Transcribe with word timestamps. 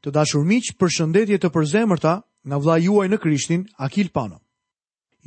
Të 0.00 0.12
dashur 0.16 0.44
miq, 0.48 0.70
për 0.80 0.88
shëndetje 0.96 1.38
të 1.42 1.48
përzemërta 1.52 2.12
nga 2.48 2.56
vlla 2.58 2.76
juaj 2.80 3.08
në 3.12 3.18
Krishtin, 3.20 3.66
Akil 3.84 4.08
Pano. 4.16 4.38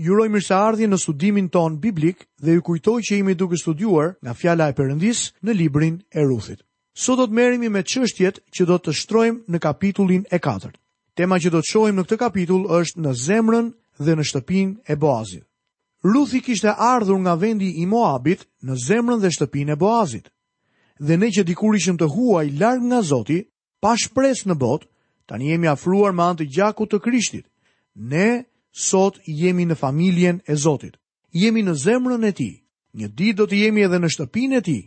Ju 0.02 0.16
uroj 0.16 0.30
mirëseardhje 0.34 0.88
në 0.90 0.98
studimin 0.98 1.50
ton 1.54 1.76
biblik 1.80 2.24
dhe 2.42 2.56
ju 2.56 2.64
kujtoj 2.66 3.00
që 3.06 3.20
jemi 3.20 3.36
duke 3.38 3.58
studiuar 3.62 4.16
nga 4.26 4.34
fjala 4.34 4.72
e 4.72 4.74
Perëndis 4.74 5.28
në 5.46 5.54
librin 5.60 6.00
e 6.18 6.26
Ruthit. 6.26 6.64
Sot 6.98 7.20
do 7.22 7.28
të 7.30 7.38
merremi 7.38 7.70
me 7.70 7.84
çështjet 7.86 8.40
që 8.50 8.66
do 8.70 8.80
të 8.82 8.94
shtrojmë 8.98 9.40
në 9.54 9.60
kapitullin 9.62 10.26
e 10.34 10.40
4. 10.42 10.72
Tema 11.14 11.38
që 11.38 11.52
do 11.54 11.62
të 11.62 11.70
shohim 11.72 11.96
në 12.00 12.08
këtë 12.08 12.18
kapitull 12.24 12.66
është 12.80 13.04
në 13.06 13.12
zemrën 13.26 13.70
dhe 14.02 14.16
në 14.18 14.26
shtëpinë 14.32 14.76
e 14.90 14.96
Boazit. 15.04 15.46
Ruthi 16.04 16.42
kishte 16.46 16.74
ardhur 16.74 17.20
nga 17.22 17.38
vendi 17.42 17.70
i 17.82 17.86
Moabit 17.94 18.48
në 18.66 18.74
zemrën 18.88 19.22
dhe 19.22 19.30
shtëpinë 19.38 19.78
e 19.78 19.78
Boazit. 19.86 20.34
Dhe 20.98 21.16
ne 21.18 21.30
që 21.34 21.46
dikur 21.46 21.76
ishim 21.78 21.98
të 21.98 22.10
huaj 22.18 22.48
larg 22.60 22.82
nga 22.90 23.00
Zoti, 23.06 23.44
pa 23.84 23.94
shpres 24.00 24.46
në 24.48 24.56
bot, 24.62 24.86
tani 25.28 25.50
jemi 25.52 25.68
afruar 25.68 26.14
me 26.16 26.24
anë 26.30 26.40
të 26.40 26.46
gjakut 26.56 26.90
të 26.94 27.00
krishtit. 27.04 27.44
Ne 28.12 28.46
sot 28.72 29.18
jemi 29.28 29.66
në 29.68 29.76
familjen 29.82 30.40
e 30.48 30.56
Zotit. 30.56 30.96
Jemi 31.36 31.66
në 31.68 31.74
zemrën 31.84 32.24
e 32.30 32.32
ti. 32.32 32.52
Një 32.96 33.08
dit 33.20 33.36
do 33.38 33.46
të 33.48 33.60
jemi 33.66 33.84
edhe 33.84 34.00
në 34.00 34.10
shtëpin 34.14 34.56
e 34.60 34.62
ti. 34.64 34.78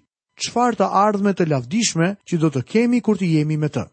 Qfar 0.40 0.78
të 0.80 0.88
ardhme 1.04 1.34
të 1.36 1.46
lavdishme 1.52 2.14
që 2.28 2.40
do 2.40 2.48
të 2.54 2.62
kemi 2.72 3.02
kur 3.04 3.20
të 3.20 3.28
jemi 3.36 3.56
me 3.60 3.68
të. 3.72 3.84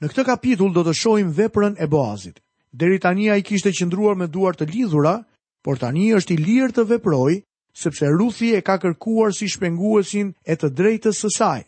Në 0.00 0.06
këtë 0.12 0.24
kapitull 0.30 0.72
do 0.72 0.82
të 0.86 0.96
shohim 0.96 1.32
veprën 1.36 1.76
e 1.82 1.86
Boazit. 1.88 2.40
Deri 2.72 2.98
tani 3.00 3.28
ai 3.32 3.42
kishte 3.44 3.72
qëndruar 3.72 4.16
me 4.16 4.28
duar 4.32 4.56
të 4.56 4.68
lidhura, 4.72 5.26
por 5.64 5.76
tani 5.76 6.12
është 6.16 6.34
i 6.36 6.42
lirë 6.46 6.72
të 6.72 6.86
veproj, 6.94 7.38
sepse 7.82 8.06
rruthi 8.14 8.54
e 8.56 8.64
ka 8.64 8.78
kërkuar 8.80 9.34
si 9.36 9.48
shpenguesin 9.48 10.32
e 10.48 10.56
të 10.56 10.72
drejtës 10.76 11.20
së 11.24 11.30
saj. 11.36 11.60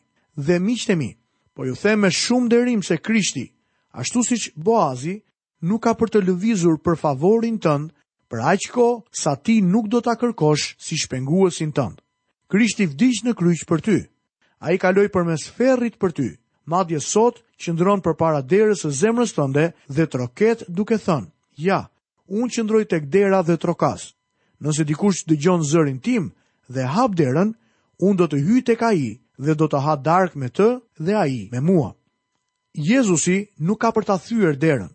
Dhe 0.46 0.60
miqtemi 0.62 1.10
po 1.60 1.66
ju 1.68 1.74
them 1.76 2.00
me 2.00 2.08
shumë 2.08 2.48
dërim 2.48 2.80
se 2.82 2.96
Krishti, 2.96 3.50
ashtu 3.92 4.22
siç 4.24 4.46
Boazi, 4.56 5.18
nuk 5.68 5.82
ka 5.84 5.92
për 5.92 6.08
të 6.14 6.22
lëvizur 6.28 6.78
për 6.80 6.96
favorin 6.96 7.58
tënd, 7.60 7.90
për 8.32 8.40
aq 8.52 8.64
kohë 8.72 9.20
sa 9.22 9.34
ti 9.36 9.58
nuk 9.60 9.90
do 9.92 10.00
ta 10.00 10.14
kërkosh 10.16 10.70
si 10.80 10.96
shpenguesin 10.96 11.74
tënd. 11.76 12.00
Krishti 12.48 12.86
vdiq 12.88 13.20
në 13.26 13.36
kryq 13.36 13.66
për 13.68 13.80
ty. 13.86 13.98
Ai 14.64 14.78
kaloi 14.80 15.12
përmes 15.12 15.50
ferrit 15.52 16.00
për 16.00 16.12
ty. 16.16 16.28
Madje 16.64 16.96
sot 17.04 17.42
qëndron 17.60 18.00
përpara 18.04 18.40
derës 18.40 18.86
së 18.86 18.94
zemrës 19.02 19.36
tënde 19.36 19.66
dhe 19.92 20.08
troket 20.08 20.64
duke 20.68 20.96
thënë: 20.96 21.28
"Ja, 21.60 21.82
unë 22.24 22.52
qëndroj 22.54 22.84
tek 22.88 23.12
dera 23.12 23.42
dhe 23.44 23.60
trokas. 23.60 24.14
Nëse 24.64 24.88
dikush 24.88 25.26
dëgjon 25.28 25.60
zërin 25.68 26.00
tim 26.00 26.32
dhe 26.72 26.88
hap 26.88 27.12
derën, 27.20 27.52
unë 28.00 28.16
do 28.16 28.26
të 28.32 28.40
hyj 28.48 28.64
tek 28.64 28.80
ai 28.88 29.20
dhe 29.44 29.56
do 29.60 29.66
të 29.72 29.78
ha 29.84 29.94
dark 30.04 30.34
me 30.36 30.50
të 30.52 30.66
dhe 31.00 31.14
a 31.16 31.24
i, 31.26 31.48
me 31.52 31.60
mua. 31.64 31.92
Jezusi 32.72 33.46
nuk 33.66 33.80
ka 33.82 33.90
për 33.96 34.06
të 34.10 34.16
thyër 34.26 34.58
derën, 34.62 34.90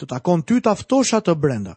të 0.00 0.08
takon 0.10 0.42
ty 0.42 0.60
të 0.60 0.72
aftosha 0.72 1.20
të 1.22 1.34
brenda. 1.42 1.74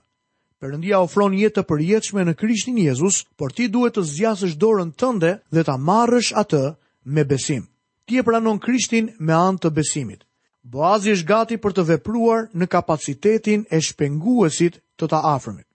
Përëndia 0.64 1.02
ofron 1.04 1.36
jetë 1.36 1.60
të 1.60 1.64
përjetëshme 1.70 2.24
në 2.26 2.34
Krishtin 2.40 2.78
Jezus, 2.80 3.18
por 3.38 3.52
ti 3.54 3.68
duhet 3.68 3.98
të 3.98 4.04
zjasësh 4.16 4.56
dorën 4.62 4.94
tënde 5.00 5.32
dhe 5.52 5.66
të 5.68 5.76
marrësh 5.88 6.32
atë 6.42 6.62
me 7.16 7.26
besim. 7.28 7.68
Ti 8.08 8.22
e 8.22 8.24
pranon 8.24 8.60
Krishtin 8.64 9.12
me 9.20 9.36
anë 9.36 9.60
të 9.66 9.74
besimit. 9.76 10.24
Boazi 10.66 11.12
është 11.14 11.28
gati 11.30 11.58
për 11.62 11.74
të 11.76 11.84
vepruar 11.92 12.48
në 12.58 12.66
kapacitetin 12.72 13.68
e 13.76 13.82
shpenguesit 13.86 14.80
të 14.98 15.06
ta 15.12 15.20
afrëmit. 15.36 15.68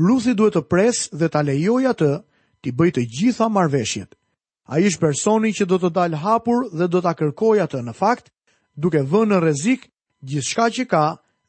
Luthi 0.00 0.34
duhet 0.36 0.58
të 0.58 0.66
presë 0.68 1.16
dhe 1.20 1.28
të 1.30 1.38
atë 1.92 2.10
të 2.10 2.22
ti 2.62 2.70
bëjtë 2.76 3.06
gjitha 3.16 3.46
marveshjet. 3.48 4.10
A 4.70 4.78
ish 4.78 5.00
personi 5.02 5.50
që 5.58 5.66
do 5.66 5.80
të 5.82 5.88
dalë 5.98 6.18
hapur 6.22 6.60
dhe 6.78 6.86
do 6.94 7.00
të 7.02 7.10
akërkoja 7.10 7.64
të 7.70 7.78
në 7.84 7.94
fakt, 7.98 8.28
duke 8.84 9.00
vë 9.02 9.22
në 9.30 9.40
rezik 9.42 9.88
gjithë 10.30 10.46
shka 10.48 10.66
që 10.76 10.84
ka 10.92 11.00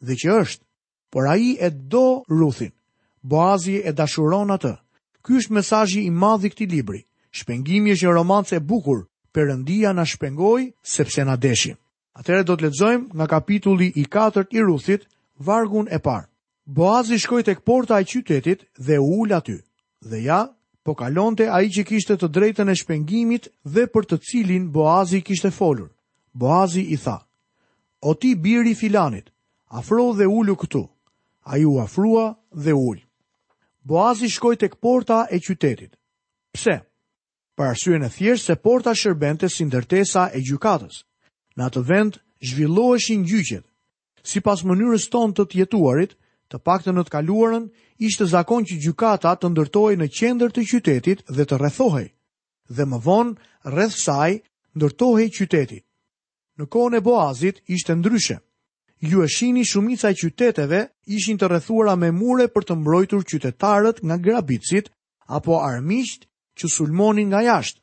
dhe 0.08 0.16
që 0.23 0.31
është, 0.41 0.66
por 1.13 1.28
a 1.30 1.36
i 1.38 1.52
e 1.61 1.69
do 1.94 2.02
ruthin, 2.33 2.72
boazi 3.33 3.75
e 3.86 3.94
dashuron 4.00 4.50
atë. 4.58 4.72
Ky 5.22 5.38
është 5.38 5.53
mesajji 5.53 6.01
i 6.07 6.09
madhi 6.23 6.50
këti 6.50 6.66
libri, 6.73 7.03
shpengimi 7.38 7.94
është 7.94 8.07
një 8.07 8.13
romance 8.18 8.57
e 8.57 8.63
bukur, 8.72 9.03
përëndia 9.35 9.94
në 9.94 10.06
shpengoj 10.16 10.62
sepse 10.95 11.22
në 11.22 11.38
deshi. 11.45 11.75
Atere 12.18 12.41
do 12.44 12.56
të 12.57 12.63
ledzojmë 12.68 13.06
nga 13.19 13.28
kapitulli 13.35 13.91
i 14.01 14.06
4 14.16 14.47
i 14.57 14.66
ruthit, 14.66 15.06
vargun 15.45 15.85
e 15.94 16.01
parë. 16.07 16.25
Boazi 16.78 17.22
shkojt 17.22 17.53
e 17.53 17.56
këporta 17.59 18.01
e 18.01 18.06
qytetit 18.09 18.66
dhe 18.85 18.97
u 18.97 19.06
ullë 19.22 19.38
aty, 19.38 19.59
dhe 20.09 20.24
ja 20.25 20.41
po 20.84 20.96
kalonte 20.97 21.46
a 21.50 21.62
i 21.62 21.69
që 21.69 21.84
kishte 21.88 22.16
të 22.18 22.28
drejten 22.34 22.69
e 22.72 22.75
shpengimit 22.75 23.50
dhe 23.64 23.84
për 23.94 24.08
të 24.12 24.18
cilin 24.28 24.69
Boazi 24.74 25.22
kishte 25.22 25.52
folur. 25.53 25.90
Boazi 26.34 26.81
i 26.94 26.97
tha, 26.97 27.18
o 28.02 28.14
ti 28.16 28.36
biri 28.36 28.74
filanit, 28.75 29.30
afro 29.68 30.14
dhe 30.18 30.25
ullu 30.25 30.56
këtu, 30.58 30.81
a 31.44 31.53
ju 31.59 31.75
afrua 31.84 32.31
dhe 32.52 32.74
ullë. 32.74 33.06
Boazi 33.84 34.30
shkoj 34.30 34.56
të 34.58 34.69
këporta 34.74 35.25
e 35.34 35.38
qytetit. 35.40 35.92
Pse? 36.53 36.81
Për 37.56 38.03
e 38.06 38.09
thjesht 38.09 38.46
se 38.48 38.56
porta 38.56 38.96
shërbente 38.96 39.50
si 39.50 39.66
ndërtesa 39.66 40.30
e 40.34 40.40
gjukatës. 40.42 41.03
Në 41.58 41.63
atë 41.68 41.81
vend, 41.90 42.13
zhvilloheshin 42.42 43.25
gjyqet. 43.28 43.66
Si 44.24 44.40
pas 44.42 44.63
mënyrës 44.63 45.09
ton 45.12 45.34
të 45.34 45.46
tjetuarit, 45.52 46.16
të 46.51 46.59
pak 46.67 46.84
të 46.84 46.91
në 46.91 47.03
të 47.07 47.12
kaluarën, 47.16 47.66
ishte 48.03 48.25
zakon 48.28 48.66
që 48.67 48.78
gjukata 48.84 49.31
të 49.39 49.51
ndërtoj 49.53 49.94
në 50.00 50.07
qender 50.17 50.51
të 50.51 50.63
qytetit 50.72 51.22
dhe 51.35 51.45
të 51.47 51.57
rrethohej, 51.62 52.07
dhe 52.75 52.84
më 52.91 52.97
vonë 53.06 53.35
rreth 53.72 53.95
saj 54.03 54.31
ndërtohej 54.75 55.29
qytetit. 55.38 55.84
Në 56.59 56.66
kohën 56.73 56.97
e 57.00 57.01
boazit 57.01 57.62
ishte 57.72 57.95
ndryshe. 57.95 58.38
Ju 59.01 59.23
e 59.23 59.28
shini 59.34 59.63
shumica 59.66 60.12
e 60.12 60.17
qyteteve 60.19 60.79
ishin 61.09 61.39
të 61.39 61.47
rrethuara 61.47 61.95
me 61.97 62.12
mure 62.12 62.45
për 62.53 62.63
të 62.68 62.75
mbrojtur 62.81 63.23
qytetarët 63.31 64.03
nga 64.06 64.18
grabicit 64.22 64.91
apo 65.28 65.57
armiqt 65.59 66.28
që 66.57 66.66
sulmonin 66.69 67.29
nga 67.31 67.41
jashtë. 67.47 67.79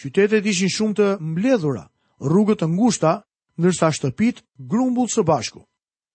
Qytetet 0.00 0.46
ishin 0.46 0.70
shumë 0.76 0.96
të 1.00 1.08
mbledhura, 1.20 1.84
rrugët 2.24 2.62
të 2.62 2.66
ngushta, 2.72 3.12
ndërsa 3.60 3.92
shtëpit 3.94 4.40
grumbull 4.70 5.10
së 5.12 5.22
bashku. 5.28 5.60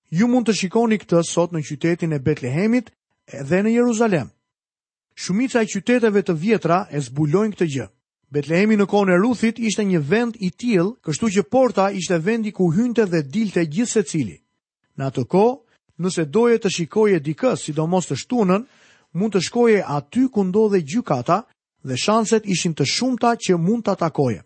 Ju 0.09 0.25
mund 0.27 0.47
të 0.49 0.55
shikoni 0.57 0.97
këtë 0.97 1.19
sot 1.27 1.51
në 1.53 1.61
qytetin 1.67 2.15
e 2.15 2.19
Betlehemit 2.19 2.89
dhe 3.49 3.59
në 3.63 3.73
Jeruzalem. 3.75 4.31
Shumica 5.13 5.61
e 5.61 5.69
qyteteve 5.69 6.23
të 6.25 6.33
vjetra 6.41 6.79
e 6.91 6.97
zbulojnë 7.03 7.53
këtë 7.53 7.67
gjë. 7.73 7.85
Betlehemi 8.33 8.77
në 8.79 8.87
kohën 8.89 9.11
e 9.13 9.17
Ruthit 9.21 9.59
ishte 9.61 9.83
një 9.85 10.01
vend 10.09 10.35
i 10.41 10.49
tillë, 10.51 10.87
kështu 11.05 11.29
që 11.35 11.45
porta 11.53 11.89
ishte 11.93 12.17
vendi 12.25 12.51
ku 12.51 12.71
hynte 12.73 13.05
dhe 13.09 13.21
dilte 13.23 13.65
gjithsecili. 13.69 14.37
Në 14.97 15.03
atë 15.11 15.25
kohë, 15.33 15.53
nëse 16.01 16.25
doje 16.33 16.57
të 16.57 16.73
shikoje 16.77 17.21
dikë, 17.29 17.53
sidomos 17.61 18.09
të 18.09 18.17
shtunën, 18.23 18.65
mund 19.13 19.35
të 19.37 19.43
shkoje 19.47 19.85
aty 19.97 20.25
ku 20.33 20.41
ndodhej 20.49 20.81
gjykata 20.93 21.39
dhe 21.85 21.97
shanset 22.05 22.45
ishin 22.49 22.73
të 22.73 22.85
shumta 22.95 23.35
që 23.37 23.57
mund 23.61 23.85
ta 23.85 23.93
takoje. 23.95 24.41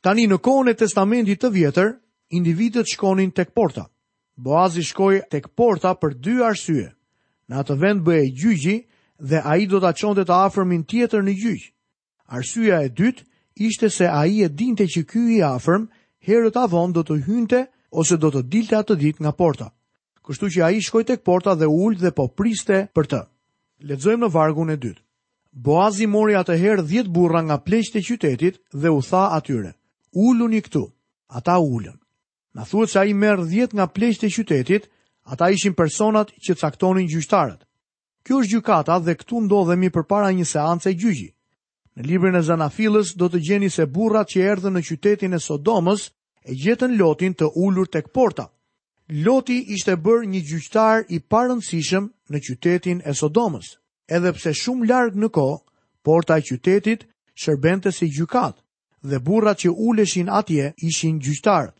Tani 0.00 0.24
në 0.28 0.38
kohën 0.40 0.70
e 0.72 0.76
Testamentit 0.80 1.40
të 1.44 1.52
Vjetër, 1.56 1.96
individët 2.40 2.88
shkonin 2.94 3.30
tek 3.32 3.52
porta. 3.56 3.84
Boazi 4.42 4.80
shkoi 4.88 5.20
tek 5.30 5.50
porta 5.58 5.90
për 6.00 6.14
dy 6.24 6.34
arsye. 6.48 6.86
Në 7.50 7.58
atë 7.62 7.74
vend 7.82 8.02
bëhej 8.06 8.30
gjyqi 8.40 8.76
dhe 9.32 9.40
ai 9.52 9.66
do 9.68 9.80
ta 9.84 9.90
çonte 10.00 10.24
të 10.24 10.36
afërmin 10.46 10.84
tjetër 10.88 11.22
në 11.26 11.34
gjyq. 11.42 11.66
Arsyeja 12.38 12.78
e 12.84 12.88
dytë 13.00 13.26
ishte 13.68 13.90
se 13.96 14.08
ai 14.08 14.38
e 14.40 14.48
dinte 14.62 14.86
që 14.94 15.02
ky 15.10 15.26
i 15.36 15.42
afërm 15.48 15.84
herët 16.28 16.56
avon 16.62 16.92
do 16.96 17.04
të 17.04 17.18
hynte 17.28 17.60
ose 18.00 18.16
do 18.22 18.30
të 18.32 18.42
dilte 18.54 18.78
atë 18.80 18.96
ditë 19.02 19.20
nga 19.26 19.34
porta. 19.42 19.68
Kështu 20.24 20.48
që 20.54 20.64
ai 20.70 20.80
shkoi 20.88 21.04
tek 21.10 21.20
porta 21.28 21.52
dhe 21.60 21.68
ul 21.84 21.98
dhe 22.00 22.14
po 22.16 22.30
priste 22.40 22.86
për 22.96 23.10
të. 23.12 23.20
Lexojmë 23.90 24.24
në 24.24 24.32
vargun 24.38 24.72
e 24.72 24.80
dytë. 24.86 25.02
Boazi 25.68 26.06
mori 26.16 26.36
atëherë 26.40 26.86
10 26.88 27.12
burra 27.16 27.42
nga 27.44 27.58
pleqtë 27.68 27.98
e 28.00 28.06
qytetit 28.08 28.56
dhe 28.80 28.88
u 28.96 29.00
tha 29.10 29.26
atyre: 29.36 29.74
"Uluni 30.26 30.62
këtu." 30.64 30.86
Ata 31.38 31.58
ulën. 31.60 31.96
Në 32.58 32.64
thuët 32.66 32.90
se 32.90 32.98
a 32.98 33.04
i 33.06 33.12
merë 33.14 33.44
dhjet 33.46 33.74
nga 33.78 33.84
pleqët 33.94 34.24
e 34.26 34.30
qytetit, 34.34 34.86
ata 35.30 35.48
ishin 35.54 35.74
personat 35.78 36.32
që 36.42 36.56
caktonin 36.58 37.06
gjyqtarët. 37.12 37.60
Kjo 38.26 38.40
është 38.42 38.50
gjykata 38.50 38.96
dhe 39.06 39.14
këtu 39.20 39.42
ndodhemi 39.46 39.90
për 39.94 40.04
para 40.10 40.30
një 40.34 40.44
seance 40.54 40.90
e 40.90 40.94
gjyqi. 40.98 41.28
Në 41.96 42.06
librin 42.08 42.36
e 42.36 42.42
Zanafilës 42.48 43.12
do 43.20 43.28
të 43.30 43.38
gjeni 43.46 43.70
se 43.70 43.86
burrat 43.94 44.28
që 44.34 44.42
erdhën 44.54 44.74
në 44.76 44.82
qytetin 44.88 45.34
e 45.34 45.40
Sodomës 45.44 46.08
e 46.50 46.54
gjetën 46.62 46.96
lotin 46.98 47.34
të 47.38 47.50
ullur 47.64 47.86
tek 47.88 48.10
porta. 48.14 48.48
Loti 49.26 49.58
ishte 49.74 49.94
bërë 50.04 50.28
një 50.34 50.42
gjyqtar 50.50 51.06
i 51.16 51.20
parëndësishëm 51.30 52.04
në 52.30 52.38
qytetin 52.48 53.00
e 53.10 53.14
Sodomës. 53.20 53.76
Edhe 54.10 54.34
pse 54.36 54.52
shumë 54.60 54.86
largë 54.90 55.20
në 55.22 55.30
ko, 55.38 55.46
porta 56.06 56.38
e 56.38 56.42
qytetit 56.50 57.06
shërbente 57.42 57.92
si 57.94 58.10
gjykat 58.16 58.58
dhe 59.10 59.18
burrat 59.26 59.62
që 59.64 59.70
uleshin 59.88 60.28
atje 60.40 60.72
ishin 60.90 61.18
gjyqtarët. 61.22 61.76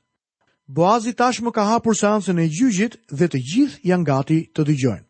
Boazi 0.70 1.11
tashmë 1.19 1.50
ka 1.50 1.64
hapur 1.67 1.96
seancën 1.99 2.38
e 2.38 2.44
gjyqjit 2.46 2.93
dhe 3.11 3.26
të 3.32 3.38
gjithë 3.52 3.81
janë 3.90 4.06
gati 4.06 4.37
të 4.55 4.64
dëgjojnë. 4.69 5.02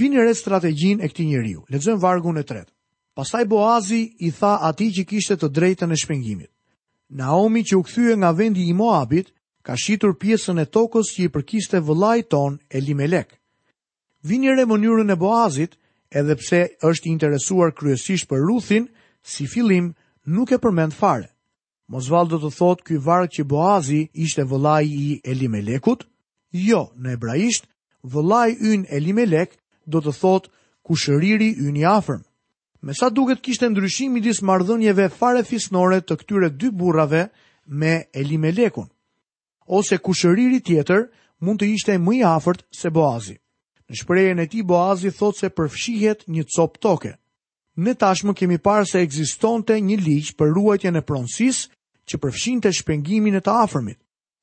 Vini 0.00 0.16
re 0.24 0.32
strategjinë 0.34 1.04
e 1.04 1.10
këtij 1.12 1.26
njeriu. 1.28 1.60
Lexojmë 1.68 2.00
vargun 2.00 2.40
e 2.40 2.44
3. 2.48 2.62
Pastaj 3.12 3.44
Boazi 3.52 4.00
i 4.24 4.30
tha 4.32 4.54
atij 4.70 4.88
që 4.98 5.04
kishte 5.10 5.36
të 5.36 5.50
drejtën 5.56 5.92
e 5.92 5.98
shpengimit. 6.02 6.48
Naomi 7.20 7.66
që 7.68 7.74
u 7.76 7.82
kthye 7.84 8.14
nga 8.16 8.30
vendi 8.38 8.64
i 8.70 8.72
Moabit 8.78 9.28
ka 9.62 9.76
shitur 9.76 10.16
pjesën 10.22 10.62
e 10.62 10.64
tokës 10.72 11.12
që 11.16 11.26
i 11.26 11.32
përkiste 11.36 11.80
vëllait 11.84 12.30
ton 12.32 12.56
Elimelek. 12.72 13.28
Vini 14.24 14.56
re 14.56 14.64
mënyrën 14.70 15.12
e 15.12 15.18
Boazit, 15.20 15.76
edhe 16.16 16.38
pse 16.40 16.62
është 16.88 17.10
i 17.12 17.12
interesuar 17.12 17.76
kryesisht 17.76 18.28
për 18.30 18.40
Ruthin, 18.48 18.88
si 19.22 19.44
fillim 19.44 19.92
nuk 20.24 20.48
e 20.48 20.56
përmend 20.64 20.96
fare. 20.96 21.28
Mosval 21.92 22.24
do 22.28 22.38
të 22.40 22.48
thot 22.56 22.80
ky 22.88 22.96
varg 23.04 23.34
që 23.36 23.42
Boazi 23.52 23.98
ishte 24.24 24.46
vëllai 24.48 24.86
i 24.88 25.06
Elimelekut? 25.28 26.06
Jo, 26.56 26.86
në 27.04 27.10
hebraisht 27.18 27.66
vëllai 28.14 28.54
yn 28.70 28.86
Elimelek 28.98 29.58
do 29.92 30.00
të 30.00 30.14
thot 30.22 30.46
kushëriri 30.88 31.50
ynë 31.68 31.82
i 31.82 31.84
afërm. 31.90 32.22
Me 32.86 32.96
sa 32.96 33.10
duket 33.12 33.42
kishte 33.44 33.68
ndryshim 33.68 34.16
midis 34.16 34.40
marrëdhënieve 34.48 35.10
fare 35.18 35.42
fisnore 35.50 35.98
të 36.00 36.16
këtyre 36.22 36.48
dy 36.62 36.70
burrave 36.80 37.26
me 37.82 37.92
Elimelekun. 38.22 38.88
Ose 39.68 40.00
kushëriri 40.06 40.62
tjetër 40.64 41.04
mund 41.44 41.60
të 41.60 41.68
ishte 41.76 41.98
më 42.06 42.16
i 42.16 42.22
afërt 42.30 42.64
se 42.80 42.88
Boazi. 42.96 43.36
Në 43.88 44.00
shprehjen 44.00 44.40
e 44.40 44.48
tij 44.48 44.64
Boazi 44.72 45.12
thot 45.18 45.36
se 45.42 45.52
përfshihet 45.60 46.24
një 46.32 46.48
cop 46.56 46.80
toke. 46.88 47.12
Ne 47.84 47.92
tashmë 48.00 48.38
kemi 48.40 48.56
parë 48.64 48.88
se 48.94 49.04
ekzistonte 49.04 49.76
një 49.90 50.00
ligj 50.08 50.32
për 50.40 50.56
ruajtjen 50.56 50.96
e 51.02 51.06
pronësisë 51.10 51.68
që 52.10 52.18
përfshin 52.22 52.60
të 52.62 52.72
shpengimin 52.80 53.36
e 53.38 53.42
të 53.42 53.52
afërmit. 53.64 53.98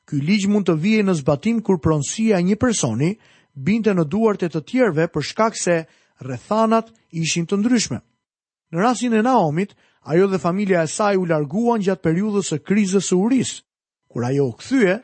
Ky 0.09 0.19
ligj 0.25 0.47
mund 0.49 0.65
të 0.69 0.75
vijë 0.83 1.03
në 1.05 1.15
zbatim 1.19 1.59
kur 1.61 1.79
pronësia 1.83 2.39
e 2.39 2.45
një 2.47 2.57
personi 2.57 3.11
binte 3.53 3.93
në 3.93 4.05
duart 4.09 4.43
e 4.43 4.49
të 4.49 4.61
tjerëve 4.69 5.09
për 5.13 5.27
shkak 5.31 5.59
se 5.59 5.75
rrethanat 6.23 6.89
ishin 7.11 7.45
të 7.45 7.59
ndryshme. 7.59 7.99
Në 8.71 8.81
rastin 8.83 9.13
e 9.17 9.21
Naomit, 9.25 9.75
ajo 10.09 10.27
dhe 10.27 10.39
familja 10.41 10.83
e 10.83 10.87
saj 10.87 11.17
u 11.17 11.27
larguan 11.29 11.81
gjatë 11.83 12.03
periudhës 12.05 12.51
së 12.53 12.61
krizës 12.63 13.09
së 13.11 13.17
uris. 13.17 13.51
Kur 14.09 14.25
ajo 14.25 14.47
u 14.49 14.55
kthye, 14.57 14.99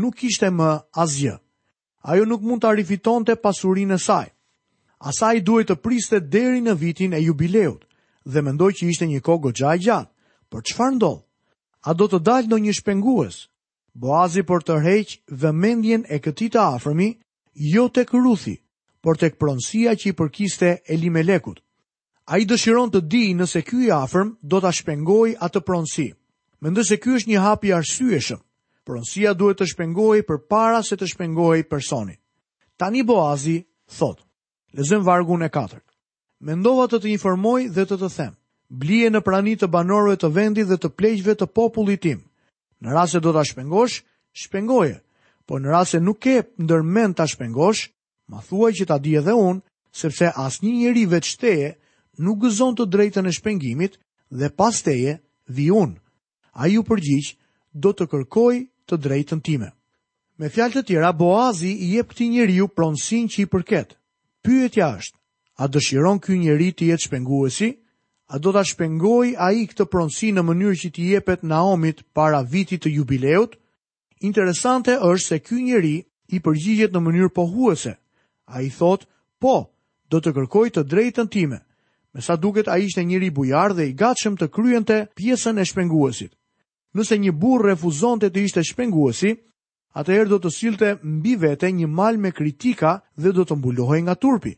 nuk 0.00 0.16
kishte 0.22 0.50
më 0.50 0.70
asgjë. 1.02 1.36
Ajo 2.06 2.24
nuk 2.24 2.40
mund 2.46 2.62
ta 2.62 2.72
rifitonte 2.76 3.36
pasurinë 3.36 3.96
e 3.98 3.98
saj. 4.00 4.26
Asaj 5.10 5.42
duhet 5.44 5.68
të 5.68 5.76
priste 5.84 6.20
deri 6.20 6.62
në 6.64 6.74
vitin 6.80 7.12
e 7.12 7.20
jubileut 7.20 7.82
dhe 8.24 8.40
mendoj 8.42 8.72
që 8.78 8.86
ishte 8.88 9.06
një 9.10 9.20
kohë 9.20 9.42
goxha 9.48 9.74
e 9.76 9.80
gjatë. 9.84 10.12
Por 10.48 10.62
çfarë 10.64 10.94
ndodh? 10.96 11.20
a 11.86 11.94
do 11.94 12.08
të 12.10 12.18
dalë 12.26 12.50
në 12.50 12.58
një 12.64 12.72
shpengues, 12.80 13.36
Boazi 13.96 14.42
për 14.44 14.64
të 14.68 14.74
rheqë 14.84 15.34
dhe 15.40 15.52
mendjen 15.56 16.02
e 16.12 16.18
këtij 16.24 16.48
të 16.52 16.60
afërmi, 16.74 17.06
jo 17.72 17.84
të 17.88 18.02
këruthi, 18.10 18.56
por 19.00 19.16
të 19.16 19.30
pronësia 19.40 19.94
që 19.96 20.10
i 20.10 20.14
përkiste 20.18 20.72
e 20.92 20.96
limelekut. 21.00 21.62
A 22.26 22.42
i 22.42 22.44
dëshiron 22.44 22.90
të 22.92 23.00
di 23.06 23.22
nëse 23.38 23.62
ky 23.64 23.78
i 23.86 23.92
afërm 23.94 24.34
do 24.42 24.58
të 24.60 24.72
shpengoj 24.80 25.30
atë 25.46 25.62
pronësi. 25.68 26.08
Më 26.60 26.84
se 26.88 26.98
ky 27.00 27.14
është 27.16 27.30
një 27.30 27.44
hapi 27.46 27.72
arsueshëm, 27.78 28.40
pronësia 28.86 29.32
duhet 29.38 29.62
të 29.62 29.70
shpengoj 29.72 30.18
për 30.28 30.42
para 30.50 30.82
se 30.84 30.96
të 30.98 31.06
shpengoj 31.12 31.62
personi. 31.70 32.18
Tani 32.76 33.04
Boazi 33.06 33.60
thotë, 33.96 34.24
lezëm 34.76 35.06
vargun 35.06 35.46
e 35.46 35.48
katërt. 35.54 35.86
Mendova 36.44 36.90
të 36.90 36.98
të 37.00 37.14
informoj 37.16 37.60
dhe 37.72 37.86
të 37.88 37.96
të 38.02 38.10
themë 38.18 38.36
blije 38.68 39.10
në 39.10 39.20
prani 39.22 39.52
të 39.56 39.68
banorëve 39.70 40.18
të 40.20 40.30
vendit 40.34 40.66
dhe 40.68 40.76
të 40.82 40.90
pleqve 40.98 41.34
të 41.38 41.46
popullit 41.54 42.02
tim. 42.02 42.22
Në 42.82 42.92
rrasë 42.92 43.12
se 43.16 43.20
do 43.24 43.32
të 43.36 43.44
shpengosh, 43.50 44.00
shpengoje, 44.42 44.96
po 45.46 45.58
në 45.58 45.70
rrasë 45.72 45.96
se 45.96 46.00
nuk 46.02 46.26
e 46.26 46.38
ndërmen 46.58 47.14
të 47.14 47.26
shpengosh, 47.34 47.84
ma 48.28 48.40
thuaj 48.42 48.72
që 48.80 48.86
ta 48.90 48.96
di 48.98 49.14
edhe 49.20 49.32
unë, 49.38 49.62
sepse 49.96 50.32
as 50.34 50.58
një 50.62 50.72
njeri 50.80 51.04
vetë 51.06 51.28
shteje 51.30 51.68
nuk 52.18 52.42
gëzon 52.44 52.74
të 52.76 52.88
drejtën 52.90 53.28
e 53.28 53.32
shpengimit 53.32 53.98
dhe 54.34 54.50
pas 54.56 54.82
teje 54.82 55.20
vi 55.48 55.70
unë. 55.70 55.96
A 56.58 56.66
ju 56.68 56.82
përgjith 56.84 57.36
do 57.72 57.92
të 57.94 58.04
kërkoj 58.10 58.54
të 58.88 58.94
drejtën 58.98 59.40
time. 59.42 59.70
Me 60.38 60.50
fjalë 60.52 60.74
të 60.78 60.82
tjera, 60.90 61.12
Boazi 61.16 61.70
i 61.72 61.94
jep 61.96 62.10
këtij 62.12 62.28
njeriu 62.28 62.66
pronësinë 62.68 63.30
që 63.32 63.38
i 63.40 63.46
përket. 63.48 63.94
Pyetja 64.44 64.90
është, 65.00 65.16
a 65.56 65.64
dëshiron 65.72 66.18
ky 66.20 66.36
njeri 66.36 66.72
të 66.76 66.90
jetë 66.92 67.06
shpenguesi? 67.08 67.70
a 68.26 68.38
do 68.42 68.50
të 68.52 68.62
shpengoj 68.70 69.36
a 69.38 69.52
i 69.54 69.66
këtë 69.70 69.84
pronsi 69.90 70.32
në 70.34 70.42
mënyrë 70.46 70.78
që 70.82 70.88
t'i 70.94 71.04
jepet 71.14 71.42
Naomit 71.46 72.00
para 72.16 72.40
vitit 72.42 72.82
të 72.82 72.90
jubileut? 72.98 73.52
Interesante 74.26 74.96
është 74.98 75.26
se 75.26 75.38
ky 75.46 75.60
njeri 75.62 75.92
i 76.34 76.40
përgjigjet 76.42 76.94
në 76.96 77.02
mënyrë 77.06 77.30
pohuese. 77.36 77.92
A 78.50 78.62
i 78.66 78.70
thot, 78.74 79.06
po, 79.38 79.54
do 80.10 80.18
të 80.20 80.32
kërkoj 80.34 80.66
të 80.74 80.82
drejtën 80.90 81.30
time. 81.30 81.60
Me 82.14 82.22
sa 82.24 82.34
duket 82.40 82.68
a 82.72 82.78
ishte 82.82 83.04
njëri 83.04 83.30
bujar 83.30 83.74
dhe 83.76 83.86
i 83.90 83.94
gatshëm 84.00 84.38
të 84.40 84.50
kryen 84.54 84.84
të 84.88 84.98
pjesën 85.16 85.60
e 85.60 85.64
shpenguesit. 85.68 86.32
Nëse 86.96 87.18
një 87.18 87.32
burë 87.36 87.68
refuzon 87.74 88.18
të 88.20 88.32
të 88.32 88.42
ishte 88.48 88.64
shpenguesi, 88.64 89.34
atëherë 89.94 90.30
do 90.34 90.38
të 90.42 90.50
silte 90.56 90.94
mbi 91.02 91.36
vete 91.46 91.70
një 91.72 91.86
mal 91.86 92.18
me 92.18 92.32
kritika 92.34 92.98
dhe 93.16 93.34
do 93.36 93.44
të 93.46 93.54
mbulohej 93.60 94.02
nga 94.06 94.14
turpi. 94.16 94.56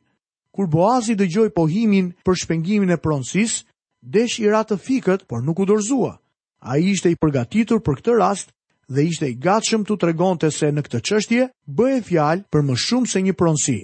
Kur 0.58 0.66
Boazi 0.74 1.14
dëgjoi 1.14 1.52
pohimin 1.54 2.08
për 2.26 2.34
shpengimin 2.40 2.90
e 2.90 2.96
pronsis, 2.98 3.60
desh 4.02 4.40
i 4.42 4.48
ratë 4.50 4.74
fikët, 4.82 5.20
por 5.30 5.44
nuk 5.46 5.60
u 5.62 5.66
dorzua. 5.70 6.16
A 6.58 6.78
i 6.82 6.88
ishte 6.96 7.12
i 7.12 7.14
përgatitur 7.14 7.78
për 7.78 7.98
këtë 8.00 8.16
rast 8.18 8.50
dhe 8.90 9.04
ishte 9.06 9.28
i 9.30 9.36
gatshëm 9.38 9.84
të 9.86 9.96
tregon 10.02 10.34
të 10.42 10.50
se 10.56 10.72
në 10.74 10.82
këtë 10.88 11.00
qështje 11.06 11.44
bëhe 11.78 12.02
fjalë 12.08 12.42
për 12.50 12.66
më 12.66 12.74
shumë 12.84 13.06
se 13.12 13.22
një 13.22 13.36
pronsi. 13.38 13.76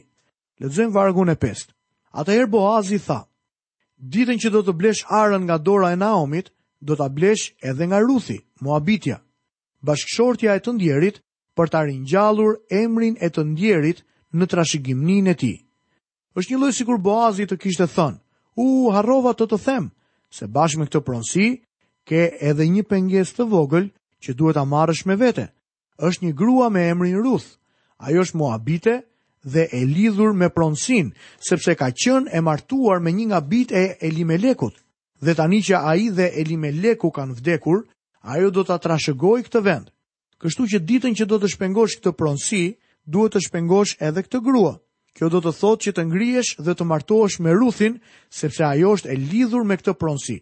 Ledzojmë 0.60 0.96
vargun 0.96 1.30
e 1.30 1.36
pest. 1.44 1.70
Ata 2.10 2.34
her 2.34 2.50
Boazi 2.50 2.98
tha, 3.06 3.20
ditën 4.02 4.42
që 4.42 4.50
do 4.56 4.64
të 4.66 4.74
blesh 4.80 5.06
arën 5.14 5.46
nga 5.46 5.60
dora 5.62 5.92
e 5.94 6.00
Naomit, 6.02 6.50
do 6.82 6.98
të 6.98 7.06
blesh 7.16 7.52
edhe 7.62 7.86
nga 7.86 8.02
Ruthi, 8.02 8.40
Moabitja, 8.66 9.20
bashkëshortja 9.86 10.58
e 10.58 10.62
të 10.66 10.74
ndjerit 10.74 11.22
për 11.54 11.70
të 11.70 11.84
rinjallur 11.92 12.58
emrin 12.82 13.14
e 13.22 13.30
të 13.30 13.46
ndjerit 13.52 14.02
në 14.34 14.50
trashigimnin 14.50 15.30
e 15.30 15.36
ti 15.38 15.54
është 16.34 16.52
një 16.54 16.58
lojë 16.60 16.74
si 16.74 16.84
kur 16.84 16.98
Boazi 16.98 17.44
të 17.46 17.56
kishte 17.62 17.86
thënë, 17.94 18.18
u 18.58 18.90
harrova 18.94 19.34
të 19.38 19.46
të 19.52 19.58
them, 19.64 19.84
se 20.34 20.46
bashkë 20.50 20.80
me 20.80 20.86
këtë 20.90 21.02
pronsi, 21.06 21.44
ke 22.06 22.24
edhe 22.50 22.66
një 22.66 22.82
penges 22.90 23.30
të 23.34 23.46
vogël 23.52 23.86
që 24.22 24.34
duhet 24.36 24.58
a 24.58 24.64
marrësh 24.66 25.04
me 25.06 25.16
vete. 25.16 25.50
është 26.00 26.24
një 26.26 26.32
grua 26.34 26.66
me 26.74 26.88
emrin 26.90 27.20
Ruth, 27.22 27.46
ajo 27.98 28.20
është 28.22 28.36
Moabite 28.40 28.94
dhe 29.44 29.68
e 29.70 29.84
lidhur 29.86 30.32
me 30.34 30.48
pronsin, 30.50 31.12
sepse 31.38 31.74
ka 31.78 31.90
qënë 31.94 32.34
e 32.34 32.40
martuar 32.40 32.98
me 33.00 33.12
një 33.12 33.26
nga 33.30 33.40
bit 33.40 33.72
e 33.72 33.96
Elimelekut. 34.02 34.74
Dhe 35.22 35.34
tani 35.34 35.62
që 35.62 35.74
ai 35.90 36.08
dhe 36.10 36.32
Elimeleku 36.42 37.12
kanë 37.14 37.38
vdekur, 37.38 37.86
ajo 38.26 38.50
do 38.50 38.64
të 38.66 38.80
trashëgoj 38.82 39.44
këtë 39.46 39.60
vend. 39.62 39.86
Kështu 40.42 40.66
që 40.72 40.78
ditën 40.82 41.14
që 41.14 41.24
do 41.30 41.38
të 41.38 41.48
shpengosh 41.54 41.94
këtë 42.00 42.12
pronsi, 42.18 42.74
duhet 43.06 43.32
të 43.36 43.44
shpengosh 43.46 43.94
edhe 44.02 44.26
këtë 44.26 44.40
grua. 44.42 44.74
Kjo 45.14 45.28
do 45.30 45.40
të 45.44 45.50
thotë 45.60 45.84
që 45.84 45.92
të 45.96 46.04
ngrihesh 46.10 46.48
dhe 46.66 46.74
të 46.74 46.84
martohesh 46.90 47.36
me 47.42 47.52
Ruthin, 47.54 48.00
sepse 48.38 48.64
ajo 48.66 48.94
është 48.98 49.12
e 49.14 49.16
lidhur 49.32 49.62
me 49.70 49.76
këtë 49.78 49.94
pronësi. 50.00 50.40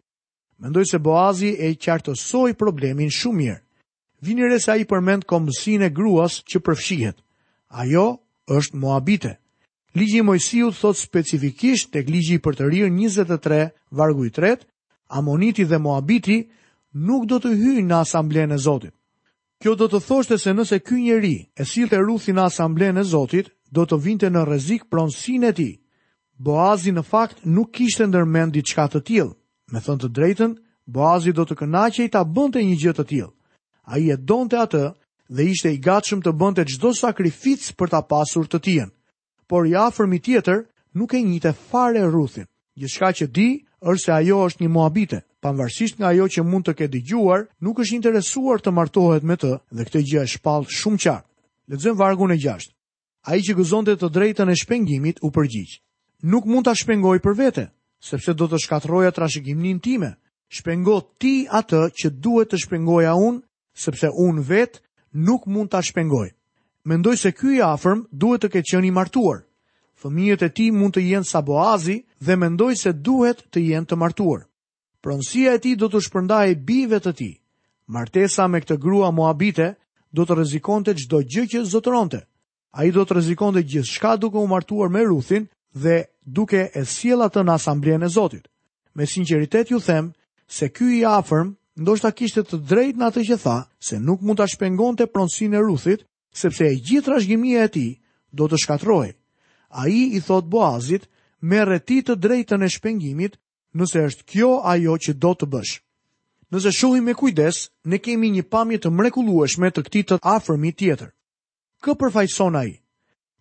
Mendoj 0.62 0.84
se 0.88 0.98
Boazi 1.04 1.50
e 1.60 1.68
qartësoi 1.80 2.54
problemin 2.56 3.10
shumë 3.12 3.38
mirë. 3.42 3.58
Vini 4.22 4.46
re 4.48 4.60
se 4.62 4.70
ai 4.76 4.86
përmend 4.92 5.26
kombësinë 5.28 5.88
e 5.90 5.90
gruas 5.98 6.38
që 6.48 6.62
përfshihet. 6.68 7.16
Ajo 7.82 8.06
është 8.58 8.78
Moabite. 8.84 9.34
Ligji 9.98 10.22
i 10.22 10.24
Mojsiu 10.24 10.70
thot 10.72 10.96
specifikisht 10.96 11.90
tek 11.92 12.08
ligji 12.08 12.38
për 12.46 12.56
të 12.58 12.68
rirë 12.72 12.88
23 12.96 13.58
vargu 14.00 14.24
i 14.24 14.30
3, 14.38 14.54
Amoniti 15.18 15.66
dhe 15.68 15.78
Moabiti 15.84 16.38
nuk 17.08 17.26
do 17.28 17.42
të 17.42 17.52
hyjnë 17.60 17.84
në 17.90 17.98
asamblenë 18.06 18.54
e 18.54 18.58
Zotit. 18.68 18.94
Kjo 19.60 19.74
do 19.78 19.86
të 19.92 20.00
thoshte 20.06 20.38
se 20.40 20.54
nëse 20.56 20.78
ky 20.80 21.02
njeri 21.02 21.34
e 21.60 21.64
sillte 21.72 21.98
Ruthin 22.00 22.38
në 22.38 22.46
asamblenë 22.48 23.02
e 23.02 23.04
Zotit, 23.12 23.50
do 23.72 23.84
të 23.88 23.96
vinte 24.04 24.28
në 24.28 24.42
rrezik 24.46 24.82
pronësinë 24.92 25.48
e 25.48 25.54
tij. 25.56 25.72
Boazi 26.36 26.92
në 26.92 27.02
fakt 27.08 27.44
nuk 27.48 27.70
kishte 27.72 28.04
ndërmend 28.10 28.52
diçka 28.52 28.84
të 28.92 29.00
tillë. 29.08 29.32
Me 29.72 29.80
thënë 29.80 30.02
të 30.02 30.10
drejtën, 30.16 30.52
Boazi 30.84 31.32
do 31.32 31.46
të 31.46 31.56
kënaqej 31.62 32.08
ta 32.12 32.20
bënte 32.24 32.60
një 32.60 32.76
gjë 32.82 32.92
të 32.98 33.04
tillë. 33.10 33.30
Ai 33.92 34.02
e 34.12 34.16
donte 34.18 34.58
atë 34.60 34.82
dhe 35.36 35.46
ishte 35.52 35.72
i 35.72 35.80
gatshëm 35.80 36.20
të 36.22 36.34
bënte 36.36 36.66
çdo 36.68 36.92
sakrificë 36.92 37.72
për 37.78 37.92
ta 37.94 38.00
pasur 38.04 38.44
të 38.50 38.58
tijën. 38.66 38.90
Por 39.48 39.64
i 39.66 39.72
afërmi 39.74 40.20
tjetër 40.20 40.66
nuk 40.96 41.14
e 41.16 41.22
njite 41.24 41.52
fare 41.54 42.04
Ruthin. 42.12 42.46
Gjithçka 42.76 43.08
që 43.18 43.26
di 43.32 43.48
është 43.88 44.04
se 44.04 44.12
ajo 44.18 44.36
është 44.48 44.62
një 44.64 44.68
moabite. 44.72 45.18
Pavarësisht 45.42 45.96
nga 45.98 46.12
ajo 46.12 46.28
që 46.30 46.44
mund 46.46 46.68
të 46.68 46.74
ketë 46.78 46.94
dëgjuar, 46.98 47.48
nuk 47.64 47.80
është 47.82 47.96
interesuar 47.96 48.60
të 48.62 48.70
martohet 48.70 49.24
me 49.26 49.34
të 49.40 49.52
dhe 49.74 49.82
këtë 49.88 50.04
gjë 50.10 50.20
e 50.22 50.30
shpall 50.36 50.68
shumë 50.70 51.00
qartë. 51.04 51.28
Lexojmë 51.72 51.98
vargun 51.98 52.30
e 52.32 52.38
6 52.38 52.70
ai 53.22 53.40
që 53.46 53.54
gëzonte 53.58 53.94
të 53.98 54.08
drejtën 54.10 54.50
e 54.50 54.56
shpengimit 54.58 55.20
u 55.22 55.30
përgjigj. 55.30 55.78
Nuk 56.26 56.46
mund 56.50 56.66
ta 56.66 56.74
shpengoj 56.74 57.18
për 57.22 57.36
vete, 57.38 57.64
sepse 58.02 58.34
do 58.34 58.48
të 58.50 58.58
shkatërroja 58.64 59.12
trashëgiminë 59.14 59.82
time. 59.82 60.10
Shpengo 60.52 60.98
ti 61.18 61.46
atë 61.48 61.80
që 62.00 62.08
duhet 62.22 62.50
të 62.52 62.58
shpengoja 62.66 63.14
unë, 63.14 63.42
sepse 63.78 64.10
unë 64.26 64.42
vetë 64.48 64.82
nuk 65.26 65.46
mund 65.46 65.70
ta 65.72 65.80
shpengoj. 65.82 66.28
Mendoj 66.84 67.14
se 67.22 67.30
ky 67.32 67.56
i 67.58 67.62
afërm 67.62 68.02
duhet 68.10 68.42
të 68.42 68.50
ketë 68.56 68.72
qenë 68.72 68.90
i 68.90 68.94
martuar. 68.94 69.44
Fëmijët 70.02 70.42
e 70.42 70.50
tij 70.50 70.72
mund 70.74 70.96
të 70.96 71.02
jenë 71.08 71.28
sa 71.30 71.40
Boazi 71.46 72.00
dhe 72.18 72.34
mendoj 72.36 72.72
se 72.76 72.90
duhet 72.92 73.44
të 73.54 73.60
jenë 73.70 73.86
të 73.90 73.98
martuar. 74.02 74.42
Pronsia 75.02 75.54
e 75.56 75.62
tij 75.62 75.76
do 75.78 75.86
të 75.88 76.02
e 76.48 76.54
bijve 76.68 76.98
të 76.98 77.12
tij. 77.16 77.38
Martesa 77.86 78.48
me 78.48 78.60
këtë 78.60 78.78
grua 78.82 79.10
Moabite 79.10 79.76
do 80.10 80.22
të 80.26 80.34
rrezikonte 80.34 80.94
çdo 80.98 81.22
gjë 81.22 81.44
që 81.50 81.58
zotëronte 81.70 82.26
a 82.72 82.84
i 82.88 82.92
do 82.92 83.02
të 83.04 83.14
rezikon 83.18 83.52
dhe 83.54 83.62
gjithë 83.68 83.90
shka 83.96 84.14
duke 84.16 84.40
u 84.40 84.46
martuar 84.48 84.88
me 84.90 85.02
Ruthin 85.04 85.46
dhe 85.74 86.04
duke 86.24 86.70
e 86.74 86.84
sjela 86.88 87.28
të 87.28 87.42
në 87.44 87.54
asambljen 87.60 88.02
e 88.02 88.08
Zotit. 88.08 88.48
Me 88.94 89.06
sinceritet 89.06 89.70
ju 89.70 89.80
them, 89.80 90.12
se 90.48 90.68
kjo 90.68 90.88
i 90.90 91.02
afërm, 91.04 91.52
ndoshta 91.76 92.10
kishtet 92.12 92.48
të 92.52 92.60
drejt 92.70 92.96
në 92.96 93.06
atë 93.10 93.24
që 93.28 93.36
tha, 93.44 93.58
se 93.80 94.00
nuk 94.00 94.20
mund 94.24 94.40
të 94.40 94.48
shpengon 94.54 94.96
të 94.96 95.06
pronsin 95.12 95.54
e 95.54 95.60
Ruthit, 95.60 96.06
sepse 96.32 96.64
e 96.68 96.76
gjithë 96.80 97.12
rashgjimia 97.12 97.68
e 97.68 97.68
ti 97.76 97.86
do 98.32 98.48
të 98.48 98.60
shkatroj. 98.64 99.12
A 99.68 99.88
i 99.88 100.16
i 100.16 100.20
thot 100.20 100.48
Boazit, 100.48 101.04
me 101.40 101.64
reti 101.64 102.00
të 102.02 102.16
drejtën 102.16 102.64
e 102.64 102.68
shpengimit, 102.72 103.36
nëse 103.76 104.04
është 104.08 104.24
kjo 104.32 104.50
ajo 104.64 104.96
që 104.96 105.12
do 105.20 105.32
të 105.34 105.46
bësh. 105.52 105.76
Nëse 106.52 106.70
shuhi 106.72 107.00
me 107.04 107.14
kujdes, 107.16 107.68
ne 107.84 107.98
kemi 107.98 108.30
një 108.32 108.44
pamje 108.52 108.80
të 108.84 108.92
mrekulueshme 108.92 109.68
të 109.72 109.84
këtij 109.86 110.02
të 110.08 110.18
afërmit 110.34 110.76
tjetër 110.80 111.12
kë 111.82 111.96
përfajson 111.98 112.56
a 112.56 112.66
i? 112.70 112.76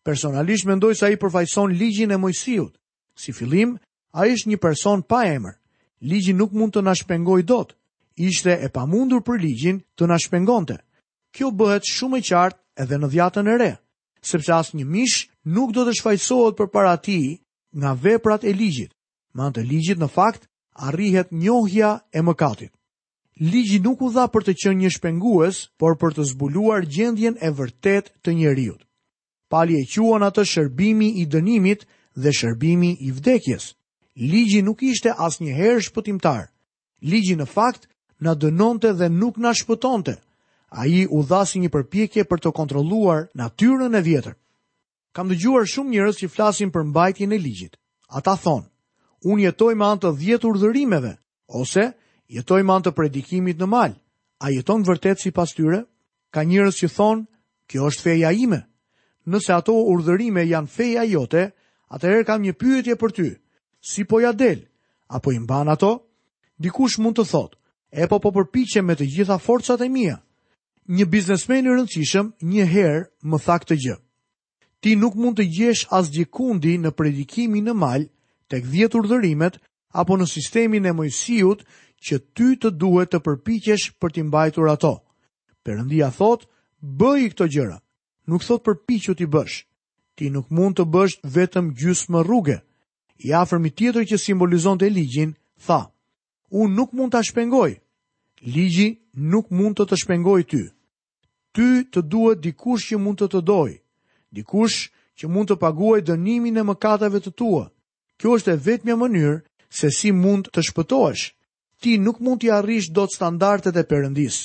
Personalisht 0.03 0.65
mendoj 0.65 0.95
se 0.97 1.05
a 1.05 1.11
i 1.13 1.19
përfajson 1.21 1.75
ligjin 1.77 2.11
e 2.11 2.17
mojësijut. 2.17 2.73
Si 3.21 3.33
fillim, 3.37 3.75
a 4.17 4.25
ishtë 4.33 4.49
një 4.51 4.57
person 4.63 5.03
pa 5.05 5.19
emër. 5.29 5.57
Ligjin 6.01 6.37
nuk 6.41 6.55
mund 6.57 6.73
të 6.73 6.81
nashpengoj 6.87 7.41
dot. 7.45 7.75
Ishte 8.17 8.55
e 8.65 8.69
pa 8.73 8.85
mundur 8.89 9.21
për 9.25 9.37
ligjin 9.43 9.77
të 9.97 10.09
nashpengonte. 10.09 10.79
Kjo 11.31 11.51
bëhet 11.53 11.85
shumë 11.87 12.17
e 12.21 12.25
qartë 12.29 12.81
edhe 12.83 12.97
në 12.99 13.09
dhjatën 13.13 13.47
e 13.47 13.55
re, 13.61 13.71
sepse 14.25 14.51
asë 14.57 14.79
një 14.81 14.85
mish 14.89 15.19
nuk 15.53 15.71
do 15.75 15.85
të 15.87 15.93
shfajsohet 15.99 16.57
për 16.57 16.71
para 16.73 16.97
ti 16.97 17.19
nga 17.77 17.93
veprat 17.93 18.43
e 18.43 18.51
ligjit. 18.57 18.91
Ma 19.37 19.51
të 19.53 19.63
ligjit 19.69 20.01
në 20.01 20.09
fakt, 20.11 20.49
arrihet 20.89 21.31
njohja 21.31 21.93
e 22.11 22.23
mëkatit 22.25 22.73
ligji 23.41 23.79
nuk 23.81 24.01
u 24.05 24.11
dha 24.13 24.27
për 24.29 24.43
të 24.47 24.53
qenë 24.61 24.79
një 24.85 24.89
shpengues, 24.93 25.57
por 25.81 25.95
për 25.97 26.13
të 26.15 26.23
zbuluar 26.29 26.85
gjendjen 26.93 27.39
e 27.41 27.49
vërtet 27.57 28.11
të 28.21 28.35
njerëzit. 28.37 28.81
Pali 29.49 29.79
e 29.81 29.85
quan 29.89 30.21
atë 30.27 30.43
shërbimi 30.45 31.07
i 31.21 31.25
dënimit 31.33 31.87
dhe 32.21 32.31
shërbimi 32.37 32.91
i 33.01 33.09
vdekjes. 33.17 33.71
Ligji 34.15 34.61
nuk 34.67 34.83
ishte 34.85 35.09
asnjëherë 35.25 35.81
shpëtimtar. 35.87 36.43
Ligji 37.01 37.35
në 37.39 37.47
fakt 37.49 37.89
na 38.21 38.35
dënonte 38.37 38.93
dhe 38.99 39.09
nuk 39.09 39.39
na 39.41 39.55
shpëtonte. 39.57 40.19
Ai 40.69 41.07
u 41.09 41.19
dha 41.29 41.41
si 41.49 41.57
një 41.59 41.71
përpjekje 41.73 42.27
për 42.29 42.39
të 42.43 42.51
kontrolluar 42.59 43.25
natyrën 43.33 43.97
e 43.97 44.01
vjetër. 44.05 44.35
Kam 45.17 45.33
dëgjuar 45.33 45.65
shumë 45.65 45.89
njerëz 45.91 46.15
që 46.21 46.29
flasin 46.35 46.69
për 46.71 46.85
mbajtjen 46.91 47.33
e 47.33 47.41
ligjit. 47.41 47.73
Ata 48.17 48.37
thonë, 48.43 48.69
"Unë 49.31 49.43
jetoj 49.49 49.73
me 49.75 49.85
anë 49.89 50.01
të 50.01 50.09
10 50.21 50.45
urdhërimeve" 50.51 51.13
ose 51.61 51.89
jetoj 52.31 52.63
man 52.63 52.83
të 52.85 52.93
predikimit 52.95 53.59
në 53.59 53.67
mal, 53.67 53.95
a 54.39 54.49
jeton 54.53 54.85
vërtet 54.87 55.19
si 55.19 55.31
pas 55.35 55.51
tyre? 55.53 55.83
Ka 56.31 56.45
njërës 56.47 56.77
që 56.79 56.89
thonë, 56.95 57.25
kjo 57.67 57.87
është 57.91 58.03
feja 58.05 58.31
ime. 58.31 58.61
Nëse 59.27 59.51
ato 59.53 59.75
urdhërime 59.91 60.45
janë 60.47 60.71
feja 60.71 61.03
jote, 61.11 61.49
atëherë 61.91 62.25
kam 62.29 62.45
një 62.45 62.53
pyetje 62.61 62.95
për 63.01 63.11
ty, 63.17 63.25
si 63.83 64.05
po 64.07 64.21
ja 64.23 64.31
del, 64.31 64.63
apo 65.11 65.31
mban 65.35 65.67
ato? 65.73 65.97
Dikush 66.61 66.99
mund 67.03 67.19
të 67.19 67.27
thotë, 67.33 67.57
e 67.91 68.07
po 68.07 68.21
po 68.23 68.31
përpiqem 68.37 68.85
me 68.87 68.95
të 68.95 69.09
gjitha 69.13 69.37
forcat 69.41 69.81
e 69.83 69.89
mia. 69.89 70.21
Një 70.91 71.05
biznesmen 71.11 71.67
i 71.67 71.71
rëndësishëm 71.73 72.31
një 72.51 72.65
herë 72.73 73.03
më 73.31 73.37
tha 73.43 73.57
këtë 73.61 73.75
gjë. 73.83 73.97
Ti 74.81 74.95
nuk 74.97 75.17
mund 75.19 75.37
të 75.37 75.49
gjesh 75.57 75.83
asgjë 75.97 76.29
kundi 76.33 76.77
në 76.81 76.95
predikimin 76.97 77.67
në 77.67 77.73
mal 77.77 78.07
tek 78.49 78.63
10 78.65 78.95
urdhërimet 78.97 79.59
apo 80.01 80.15
në 80.17 80.25
sistemin 80.31 80.85
e 80.89 80.93
Mojsiut 80.97 81.61
që 82.05 82.17
ty 82.37 82.47
të 82.61 82.69
duhet 82.81 83.11
të 83.13 83.19
përpiqesh 83.27 83.87
për 84.01 84.13
t'i 84.15 84.23
mbajtur 84.25 84.67
ato. 84.73 84.93
Perëndia 85.65 86.07
thot, 86.17 86.47
bëj 86.97 87.21
këto 87.33 87.47
gjëra. 87.53 87.77
Nuk 88.29 88.41
thot 88.45 88.63
përpikju 88.65 89.13
ti 89.17 89.25
bësh. 89.33 89.57
Ti 90.17 90.29
nuk 90.33 90.47
mund 90.53 90.75
të 90.79 90.85
bësh 90.93 91.19
vetëm 91.35 91.71
gjysmë 91.79 92.21
rruge. 92.25 92.57
I 93.25 93.33
afermi 93.37 93.69
tjetër 93.77 94.05
që 94.09 94.17
simbolizon 94.23 94.81
të 94.81 94.87
ligjin, 94.89 95.35
tha, 95.65 95.81
unë 96.49 96.73
nuk 96.77 96.89
mund 96.97 97.13
t'a 97.13 97.21
shpengoj. 97.25 97.71
Ligji 98.41 98.87
nuk 99.31 99.51
mund 99.53 99.77
të 99.77 99.85
të 99.89 99.99
shpengoj 100.01 100.41
ty. 100.49 100.61
Ty 101.53 101.67
të 101.93 102.01
duhet 102.09 102.41
dikush 102.41 102.83
që 102.89 102.95
mund 103.03 103.21
të 103.21 103.27
të 103.33 103.41
doj, 103.49 103.71
dikush 104.35 104.77
që 105.21 105.25
mund 105.29 105.51
të 105.51 105.59
paguaj 105.61 106.01
dënimin 106.09 106.57
e 106.57 106.63
mëkatave 106.65 107.21
të 107.21 107.31
tua. 107.37 107.67
Kjo 108.19 108.37
është 108.39 108.55
e 108.55 108.61
vetëmja 108.67 108.95
mënyrë 109.01 109.37
se 109.77 109.87
si 109.97 110.09
mund 110.23 110.49
të 110.49 110.61
shpëtoesh 110.71 111.29
ti 111.81 111.93
nuk 112.05 112.17
mund 112.25 112.39
t'i 112.41 112.51
arrish 112.53 112.89
do 112.95 113.03
të 113.09 113.15
standartet 113.17 113.75
e 113.75 113.83
përëndis. 113.89 114.37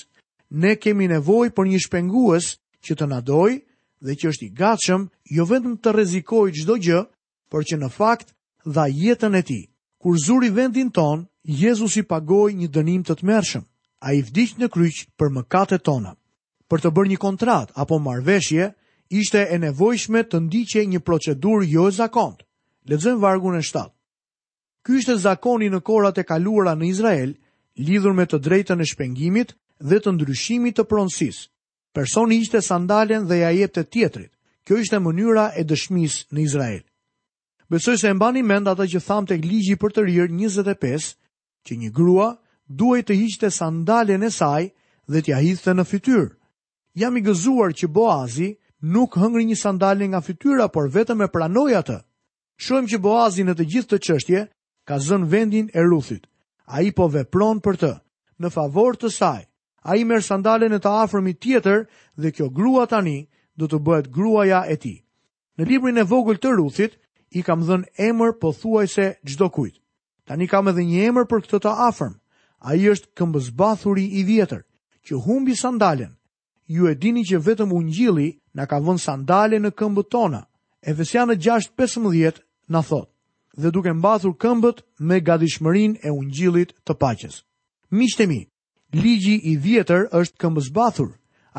Ne 0.63 0.73
kemi 0.81 1.07
nevoj 1.13 1.53
për 1.57 1.69
një 1.71 1.81
shpengues 1.85 2.47
që 2.87 2.93
të 2.97 3.07
nadoj 3.13 3.53
dhe 4.07 4.15
që 4.19 4.29
është 4.33 4.47
i 4.47 4.53
gatshëm 4.61 5.03
jo 5.37 5.45
vetëm 5.53 5.75
të 5.85 5.93
rezikoj 5.99 6.49
qdo 6.57 6.77
gjë, 6.85 7.01
për 7.53 7.65
që 7.69 7.77
në 7.83 7.89
fakt 7.99 8.29
dha 8.77 8.85
jetën 9.03 9.37
e 9.37 9.43
ti. 9.49 9.61
Kur 10.03 10.17
zuri 10.27 10.51
vendin 10.55 10.91
ton, 10.95 11.27
Jezus 11.63 11.95
i 12.01 12.03
pagoj 12.11 12.49
një 12.55 12.69
dënim 12.77 13.03
të 13.07 13.15
të 13.19 13.27
mershëm, 13.31 13.65
a 14.01 14.09
i 14.17 14.23
vdish 14.27 14.57
në 14.59 14.69
kryq 14.75 14.97
për 15.19 15.29
mëkatet 15.37 15.85
tona. 15.87 16.13
Për 16.69 16.79
të 16.83 16.93
bërë 16.95 17.11
një 17.13 17.19
kontrat 17.23 17.69
apo 17.75 17.99
marveshje, 18.03 18.73
ishte 19.11 19.45
e 19.51 19.57
nevojshme 19.63 20.25
të 20.27 20.41
ndiqe 20.49 20.87
një 20.91 21.01
procedur 21.07 21.63
jo 21.67 21.87
e 21.89 21.93
zakont. 22.01 22.43
Ledzojmë 22.89 23.23
vargun 23.23 23.59
e 23.59 23.63
shtat. 23.63 23.93
Ky 24.87 24.95
ishte 25.03 25.17
zakoni 25.19 25.67
në 25.67 25.81
korat 25.83 26.21
e 26.23 26.23
kaluara 26.23 26.77
në 26.79 26.87
Izrael, 26.93 27.33
lidhur 27.89 28.13
me 28.15 28.23
të 28.31 28.39
drejtën 28.39 28.81
e 28.81 28.85
shpengimit 28.87 29.57
dhe 29.83 29.99
të 29.99 30.13
ndryshimit 30.15 30.77
të 30.79 30.85
pronësisë. 30.93 31.49
Personi 31.97 32.37
ishte 32.45 32.61
sandalen 32.63 33.27
dhe 33.27 33.41
ja 33.41 33.51
jepte 33.51 33.83
tjetrit. 33.83 34.31
Kjo 34.67 34.79
ishte 34.83 35.01
mënyra 35.03 35.49
e 35.59 35.63
dëshmisë 35.67 36.21
në 36.35 36.41
Izrael. 36.45 36.83
Besoj 37.71 37.97
se 37.99 38.11
e 38.11 38.15
mbani 38.15 38.43
mend 38.47 38.67
atë 38.71 38.87
që 38.95 39.03
tham 39.09 39.27
tek 39.27 39.43
ligji 39.45 39.75
për 39.83 39.95
të 39.97 40.05
rirë 40.07 40.29
25, 40.37 41.09
që 41.67 41.77
një 41.83 41.91
grua 41.99 42.29
duhej 42.83 43.03
të 43.09 43.15
hiqte 43.25 43.51
sandalen 43.59 44.23
e 44.23 44.31
saj 44.39 44.71
dhe 45.11 45.23
t'ja 45.27 45.39
hidhte 45.43 45.75
në 45.75 45.85
fytyrë. 45.91 46.29
Jam 47.03 47.17
i 47.19 47.23
gëzuar 47.27 47.75
që 47.79 47.89
Boazi 47.91 48.53
nuk 48.95 49.15
hëngri 49.19 49.47
një 49.51 49.57
sandale 49.65 50.07
nga 50.11 50.21
fytyra, 50.23 50.67
por 50.71 50.87
vetëm 50.95 51.23
e 51.27 51.31
pranoi 51.35 51.75
atë. 51.83 51.99
Shohim 52.59 52.87
që 52.93 52.99
Boazi 53.03 53.43
në 53.47 53.55
të 53.59 53.67
gjithë 53.73 53.91
të 53.97 54.03
çështje 54.07 54.47
ka 54.87 54.97
zën 55.07 55.25
vendin 55.29 55.69
e 55.75 55.81
Ruthit. 55.83 56.25
A 56.75 56.81
i 56.83 56.93
po 56.95 57.09
vepron 57.11 57.61
për 57.63 57.77
të, 57.83 57.91
në 58.41 58.49
favor 58.55 58.97
të 58.97 59.11
saj, 59.11 59.43
a 59.87 59.91
i 59.99 60.05
merë 60.07 60.27
sandalen 60.27 60.73
e 60.75 60.81
të 60.83 60.91
afrëmi 61.03 61.35
tjetër 61.43 61.85
dhe 62.23 62.33
kjo 62.35 62.49
grua 62.51 62.87
tani 62.91 63.19
do 63.59 63.67
të 63.71 63.79
bëhet 63.87 64.09
grua 64.17 64.47
ja 64.49 64.61
e 64.67 64.77
ti. 64.77 64.95
Në 65.59 65.65
librin 65.69 65.99
e 65.99 66.05
vogël 66.11 66.39
të 66.39 66.51
Ruthit, 66.59 66.95
i 67.39 67.43
kam 67.43 67.67
dhën 67.67 67.85
emër 68.09 68.35
po 68.41 68.53
thuaj 68.55 68.87
se 68.97 69.07
gjdo 69.27 69.49
kujt. 69.57 69.77
Tani 70.27 70.47
kam 70.51 70.69
edhe 70.69 70.85
një 70.85 71.07
emër 71.11 71.27
për 71.31 71.45
këtë 71.45 71.59
të 71.67 71.73
afërm. 71.91 72.15
a 72.67 72.75
i 72.75 72.89
është 72.89 73.11
këmbëzbathuri 73.19 74.07
i 74.19 74.23
vjetër, 74.27 74.63
kjo 75.05 75.19
humbi 75.27 75.55
sandalen. 75.55 76.17
Ju 76.67 76.89
e 76.89 76.95
dini 76.99 77.23
që 77.29 77.39
vetëm 77.47 77.71
unë 77.71 77.93
gjili 77.95 78.29
në 78.57 78.65
ka 78.69 78.79
vën 78.83 78.99
sandale 78.99 79.59
në 79.61 79.71
këmbët 79.79 80.09
tona, 80.11 80.41
e 80.83 80.95
6.15 80.97 82.41
në 82.73 82.81
thotë 82.89 83.13
dhe 83.57 83.71
duke 83.75 83.93
mbathur 83.93 84.35
këmbët 84.43 84.83
me 85.09 85.19
gatishmërinë 85.29 86.01
e 86.05 86.11
ungjillit 86.21 86.73
të 86.87 86.97
paqes. 87.01 87.35
Miqtë 87.99 88.27
mi, 88.31 88.41
ligji 89.01 89.37
i 89.53 89.57
vjetër 89.65 90.09
është 90.13 90.59
a 90.77 90.91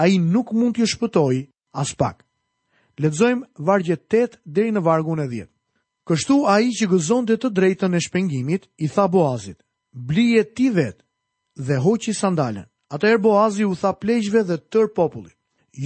Ai 0.03 0.13
nuk 0.19 0.51
mund 0.53 0.75
t'i 0.75 0.85
shpëtojë 0.85 1.41
as 1.83 1.89
pak. 1.99 2.17
Ledzojmë 3.01 3.47
vargjet 3.67 4.03
8 4.13 4.37
deri 4.45 4.71
në 4.75 4.81
vargun 4.85 5.19
e 5.19 5.25
10. 5.27 5.47
Kështu 6.07 6.35
ai 6.45 6.69
që 6.77 6.85
gëzonte 6.91 7.35
të 7.41 7.49
drejtën 7.57 7.95
e 7.95 7.99
shpengimit 8.05 8.69
i 8.77 8.87
tha 8.93 9.07
Boazit: 9.15 9.57
"Blije 10.09 10.43
ti 10.53 10.69
vetë 10.69 11.01
dhe 11.65 11.77
hoqi 11.85 12.13
sandalen." 12.13 12.69
Atëherë 12.93 13.21
Boazi 13.25 13.63
u 13.65 13.73
tha 13.75 13.91
pleqshve 14.01 14.43
dhe 14.45 14.57
tërë 14.71 14.93
popullit: 14.95 15.37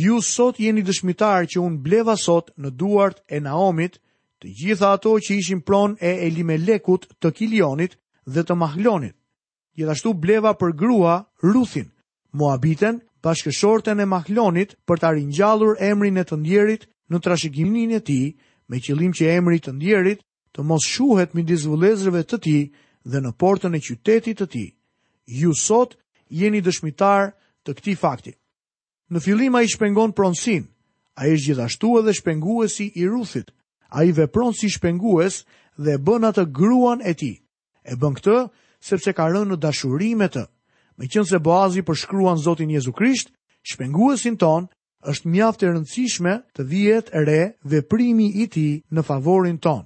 "Ju 0.03 0.19
sot 0.21 0.59
jeni 0.59 0.83
dëshmitar 0.83 1.47
që 1.47 1.59
un 1.63 1.79
bleva 1.83 2.17
sot 2.19 2.51
në 2.59 2.69
duart 2.79 3.23
e 3.31 3.39
Naomit, 3.39 3.93
të 4.41 4.49
gjitha 4.57 4.89
ato 4.97 5.11
që 5.21 5.35
ishin 5.37 5.61
pron 5.61 5.93
e 6.01 6.11
elime 6.27 6.55
lekut 6.57 7.03
të 7.21 7.29
kilionit 7.37 7.93
dhe 8.25 8.41
të 8.43 8.55
mahlonit. 8.57 9.13
Gjithashtu 9.77 10.13
bleva 10.17 10.55
për 10.57 10.71
grua 10.81 11.15
Ruthin, 11.45 11.91
moabiten 12.33 12.97
bashkëshorten 13.21 14.01
e 14.01 14.07
mahlonit 14.09 14.73
për 14.89 14.97
të 14.97 15.05
arinjallur 15.11 15.77
emrin 15.79 16.17
e 16.17 16.25
të 16.25 16.35
ndjerit 16.41 16.87
në 17.11 17.19
trashegimin 17.21 17.93
e 17.99 18.01
ti 18.07 18.21
me 18.69 18.81
qëlim 18.81 19.13
që 19.13 19.29
emri 19.37 19.61
të 19.61 19.71
ndjerit 19.77 20.25
të 20.57 20.65
mos 20.67 20.89
shuhet 20.89 21.35
mi 21.37 21.45
dizvulezrëve 21.45 22.23
të 22.25 22.37
ti 22.45 22.57
dhe 23.11 23.19
në 23.21 23.31
portën 23.41 23.75
e 23.77 23.83
qytetit 23.85 24.41
të 24.41 24.47
ti. 24.53 24.65
Ju 25.25 25.53
sot 25.53 25.93
jeni 26.29 26.65
dëshmitar 26.65 27.31
të 27.63 27.71
këti 27.77 27.93
fakti. 28.01 28.33
Në 29.13 29.19
filima 29.19 29.61
i 29.61 29.69
shpengon 29.69 30.11
pronsin, 30.17 30.65
a 31.15 31.27
i 31.29 31.37
gjithashtu 31.37 31.99
edhe 31.99 32.13
shpenguesi 32.17 32.89
i 32.97 33.05
Ruthit, 33.05 33.51
a 33.91 34.03
i 34.03 34.11
vepron 34.11 34.53
si 34.57 34.67
shpengues 34.71 35.45
dhe 35.85 35.95
bën 36.07 36.23
atë 36.29 36.47
gruan 36.55 37.03
e 37.05 37.13
ti. 37.19 37.33
E 37.83 37.93
bën 37.99 38.13
këtë, 38.17 38.37
sepse 38.87 39.13
ka 39.13 39.27
rënë 39.27 39.51
në 39.53 39.59
dashurime 39.63 40.27
të. 40.31 40.43
Me 40.97 41.07
qënë 41.11 41.27
se 41.31 41.39
Boazi 41.43 41.83
përshkruan 41.87 42.39
Zotin 42.39 42.71
Jezu 42.71 42.93
Krisht, 42.95 43.33
shpenguesin 43.61 44.37
ton 44.39 44.69
është 45.11 45.31
mjaftë 45.33 45.65
e 45.67 45.71
rëndësishme 45.73 46.33
të 46.57 46.61
dhjet 46.71 47.11
e 47.17 47.21
re 47.27 47.41
dhe 47.65 47.81
primi 47.91 48.29
i 48.43 48.47
ti 48.53 48.67
në 48.93 49.03
favorin 49.09 49.57
ton. 49.59 49.83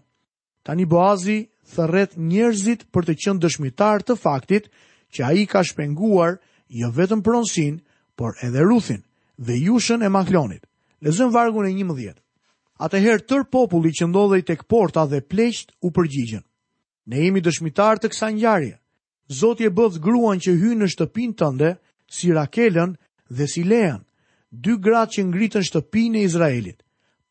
Tani 0.66 0.86
Boazi 0.86 1.40
thërret 1.76 2.16
njerëzit 2.18 2.86
për 2.94 3.04
të 3.10 3.16
qënë 3.26 3.42
dëshmitar 3.44 4.06
të 4.06 4.20
faktit 4.22 4.70
që 5.16 5.26
a 5.26 5.32
i 5.40 5.44
ka 5.50 5.64
shpenguar 5.66 6.38
jo 6.70 6.92
vetëm 6.98 7.24
pronsin, 7.26 7.82
por 8.18 8.32
edhe 8.44 8.62
ruthin 8.64 9.02
dhe 9.38 9.58
jushën 9.66 10.00
e 10.00 10.08
maklonit. 10.10 10.64
Lezëm 11.04 11.34
vargun 11.36 11.66
e 11.68 11.74
një 11.76 11.84
mëdhjetë 11.90 12.22
atëherë 12.84 13.24
tër 13.30 13.44
populli 13.52 13.92
që 13.96 14.08
ndodhej 14.12 14.44
tek 14.48 14.66
porta 14.68 15.06
dhe 15.08 15.22
pleqt 15.24 15.72
u 15.82 15.92
përgjigjen. 15.96 16.44
Ne 17.08 17.22
jemi 17.26 17.42
dëshmitar 17.46 18.00
të 18.00 18.10
kësaj 18.12 18.32
ngjarje. 18.36 18.76
Zoti 19.40 19.66
e 19.68 19.72
bëth 19.74 20.00
gruan 20.04 20.42
që 20.44 20.56
hyn 20.62 20.82
në 20.84 20.90
shtëpinë 20.94 21.38
tënde 21.40 21.70
si 22.14 22.32
Rakelën 22.36 22.96
dhe 23.32 23.46
si 23.50 23.64
Lean, 23.64 24.04
dy 24.52 24.76
gratë 24.82 25.14
që 25.16 25.24
ngritën 25.30 25.64
shtëpinë 25.66 26.20
e 26.20 26.26
Izraelit. 26.28 26.80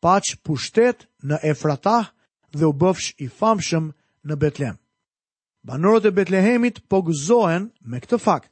Paç 0.03 0.35
pushtet 0.45 1.05
në 1.23 1.39
Efratah 1.53 2.09
dhe 2.55 2.67
u 2.67 2.73
bëfsh 2.75 3.13
i 3.25 3.29
famshëm 3.39 3.93
në 4.27 4.35
Betlehem. 4.41 4.79
Banorët 5.65 6.09
e 6.11 6.15
Betlehemit 6.15 6.83
po 6.89 7.03
gëzohen 7.07 7.71
me 7.89 8.01
këtë 8.05 8.19
fakt, 8.21 8.51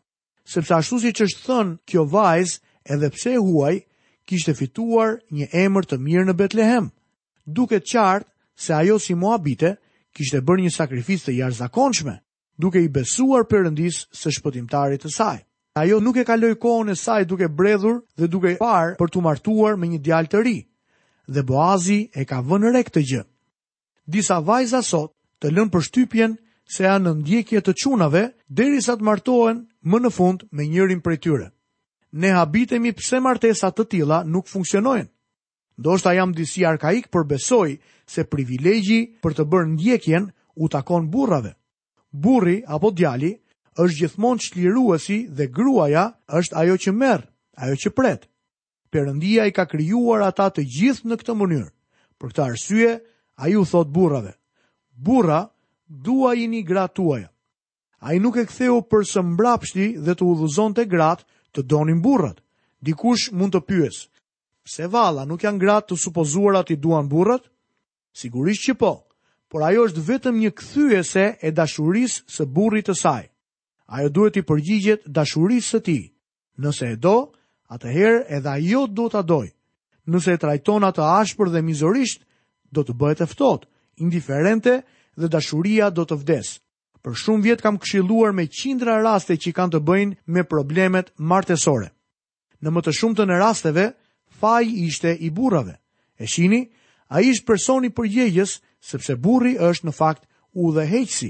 sepse 0.49 0.75
ashtu 0.76 1.00
siç 1.02 1.25
është 1.26 1.42
thënë 1.49 1.78
kjo 1.88 2.06
vajzë, 2.14 2.61
edhe 2.92 3.11
pse 3.14 3.34
huaj, 3.38 3.82
kishte 4.31 4.55
fituar 4.57 5.09
një 5.37 5.49
emër 5.67 5.87
të 5.91 5.99
mirë 6.02 6.25
në 6.29 6.35
Betlehem, 6.43 6.91
duke 7.59 7.81
qartë 7.81 8.29
se 8.67 8.75
ajo 8.76 8.99
si 9.00 9.14
Moabite 9.25 9.75
kishte 10.17 10.41
bërë 10.43 10.67
një 10.67 10.75
sakrificë 10.75 11.26
të 11.31 11.35
jashtëzakonshme, 11.41 12.14
duke 12.61 12.83
i 12.85 12.88
besuar 12.99 13.47
Perëndis 13.50 14.02
së 14.14 14.33
shpëtimtarit 14.38 15.02
të 15.07 15.11
saj. 15.17 15.38
Ajo 15.81 16.02
nuk 16.05 16.19
e 16.21 16.25
kaloi 16.29 16.52
kohën 16.61 16.91
e 16.93 16.97
saj 17.00 17.25
duke 17.25 17.49
bredhur 17.49 18.02
dhe 18.19 18.29
duke 18.29 18.55
parë 18.61 18.97
për 19.00 19.12
të 19.14 19.23
martuar 19.25 19.79
me 19.81 19.88
një 19.88 20.02
djalë 20.05 20.29
të 20.35 20.43
ri. 20.45 20.57
Dhe 21.33 21.45
Boazi 21.49 21.99
e 22.12 22.26
ka 22.29 22.43
vënë 22.45 22.73
re 22.75 22.83
këtë 22.85 23.02
gjë. 23.11 23.23
Disa 24.12 24.37
vajza 24.45 24.83
sot 24.85 25.14
të 25.41 25.55
lënë 25.57 25.73
për 25.73 25.87
shtypjen 25.88 26.37
se 26.75 26.85
janë 26.85 27.07
në 27.09 27.14
ndjekje 27.23 27.62
të 27.64 27.75
çunave 27.85 28.25
derisa 28.49 28.99
të 29.00 29.09
martohen 29.09 29.64
më 29.88 30.02
në 30.05 30.11
fund 30.12 30.45
me 30.52 30.69
njërin 30.69 31.00
prej 31.00 31.19
tyre. 31.25 31.49
Ne 32.12 32.28
habitemi 32.37 32.92
pse 32.92 33.21
martesa 33.25 33.71
të 33.73 33.85
tilla 33.88 34.21
nuk 34.28 34.49
funksionojnë. 34.50 35.09
Ndoshta 35.81 36.12
jam 36.12 36.35
disi 36.37 36.66
arkaik, 36.69 37.09
por 37.09 37.25
besoj 37.25 37.78
se 38.07 38.26
privilegji 38.28 39.00
për 39.25 39.37
të 39.38 39.47
bërë 39.49 39.71
ndjekjen 39.73 40.26
u 40.61 40.69
takon 40.69 41.09
burrave. 41.11 41.54
Burri 42.12 42.59
apo 42.69 42.90
djali 42.92 43.33
është 43.81 43.97
gjithmonë 44.00 44.45
çliruesi 44.50 45.19
dhe 45.33 45.47
gruaja 45.49 46.04
është 46.28 46.57
ajo 46.61 46.76
që 46.85 46.92
merr, 46.92 47.25
ajo 47.57 47.81
që 47.87 47.95
pret. 47.97 48.28
Perëndia 48.92 49.49
i 49.49 49.54
ka 49.57 49.64
krijuar 49.64 50.26
ata 50.28 50.50
të 50.52 50.66
gjithë 50.76 51.09
në 51.09 51.16
këtë 51.23 51.38
mënyrë. 51.40 51.73
Për 52.21 52.28
këtë 52.33 52.45
arsye, 52.45 52.90
ai 53.40 53.57
u 53.57 53.64
thot 53.64 53.88
burrave: 53.88 54.35
"Burra, 54.92 55.47
dua 55.88 56.35
gratuaja. 56.37 56.88
tuaja. 56.88 57.28
Ai 58.00 58.19
nuk 58.19 58.37
e 58.37 58.45
ktheu 58.45 58.83
për 58.85 59.02
së 59.09 59.23
mbrapshti 59.23 59.97
dhe 60.04 60.12
të 60.14 60.25
udhëzonte 60.25 60.85
gratë 60.87 61.25
të 61.54 61.62
donin 61.68 62.00
burrat. 62.02 62.40
Dikush 62.82 63.30
mund 63.37 63.54
të 63.54 63.61
pyes, 63.68 64.06
pse 64.66 64.88
valla 64.90 65.25
nuk 65.28 65.44
janë 65.44 65.61
gratë 65.62 65.92
të 65.92 65.99
supozuara 66.02 66.64
ti 66.66 66.76
duan 66.76 67.09
burrat? 67.09 67.44
Sigurisht 68.12 68.64
që 68.66 68.75
po, 68.80 68.94
por 69.49 69.62
ajo 69.68 69.85
është 69.87 70.02
vetëm 70.09 70.40
një 70.42 70.50
kthyese 70.59 71.26
e 71.38 71.52
dashurisë 71.54 72.25
së 72.35 72.47
burrit 72.50 72.88
të 72.90 72.97
saj. 73.02 73.25
Ajo 73.92 74.09
duhet 74.09 74.40
i 74.40 74.44
përgjigjet 74.49 75.06
dashurisë 75.06 75.71
së 75.75 75.80
tij. 75.87 76.02
Nëse 76.62 76.88
e 76.97 76.97
do, 76.97 77.16
atëherë 77.73 78.25
edhe 78.37 78.50
ajo 78.59 78.87
do 78.88 79.06
ta 79.12 79.23
doj. 79.23 79.49
Nëse 80.11 80.35
e 80.35 80.40
trajton 80.42 80.82
atë 80.90 81.06
ashpër 81.21 81.52
dhe 81.54 81.62
mizorisht, 81.62 82.25
do 82.75 82.82
të 82.85 82.97
bëhet 82.99 83.21
e 83.25 83.28
ftohtë, 83.30 83.68
indiferente 84.02 84.81
dhe 85.16 85.29
dashuria 85.31 85.90
do 85.94 86.03
të 86.09 86.16
vdesë. 86.24 86.62
Për 87.07 87.17
shumë 87.21 87.43
vjet 87.45 87.62
kam 87.62 87.77
këshilluar 87.83 88.33
me 88.38 88.45
qindra 88.57 88.93
raste 89.05 89.35
që 89.43 89.53
kanë 89.55 89.73
të 89.75 89.79
bëjnë 89.87 90.17
me 90.35 90.45
problemet 90.51 91.09
martesore. 91.33 91.88
Në 92.62 92.71
më 92.77 92.83
të 92.87 92.93
shumtën 92.99 93.31
e 93.31 93.38
rasteve, 93.41 93.87
faji 94.43 94.85
ishte 94.91 95.15
i 95.19 95.31
burrave. 95.38 95.75
E 96.23 96.27
shihni? 96.35 96.61
Ai 97.12 97.25
është 97.33 97.45
personi 97.49 97.91
përgjegjës, 97.97 98.53
sepse 98.93 99.17
burri 99.25 99.57
është 99.71 99.87
në 99.88 99.93
fakt 99.97 100.23
udhëheqësi, 100.67 101.29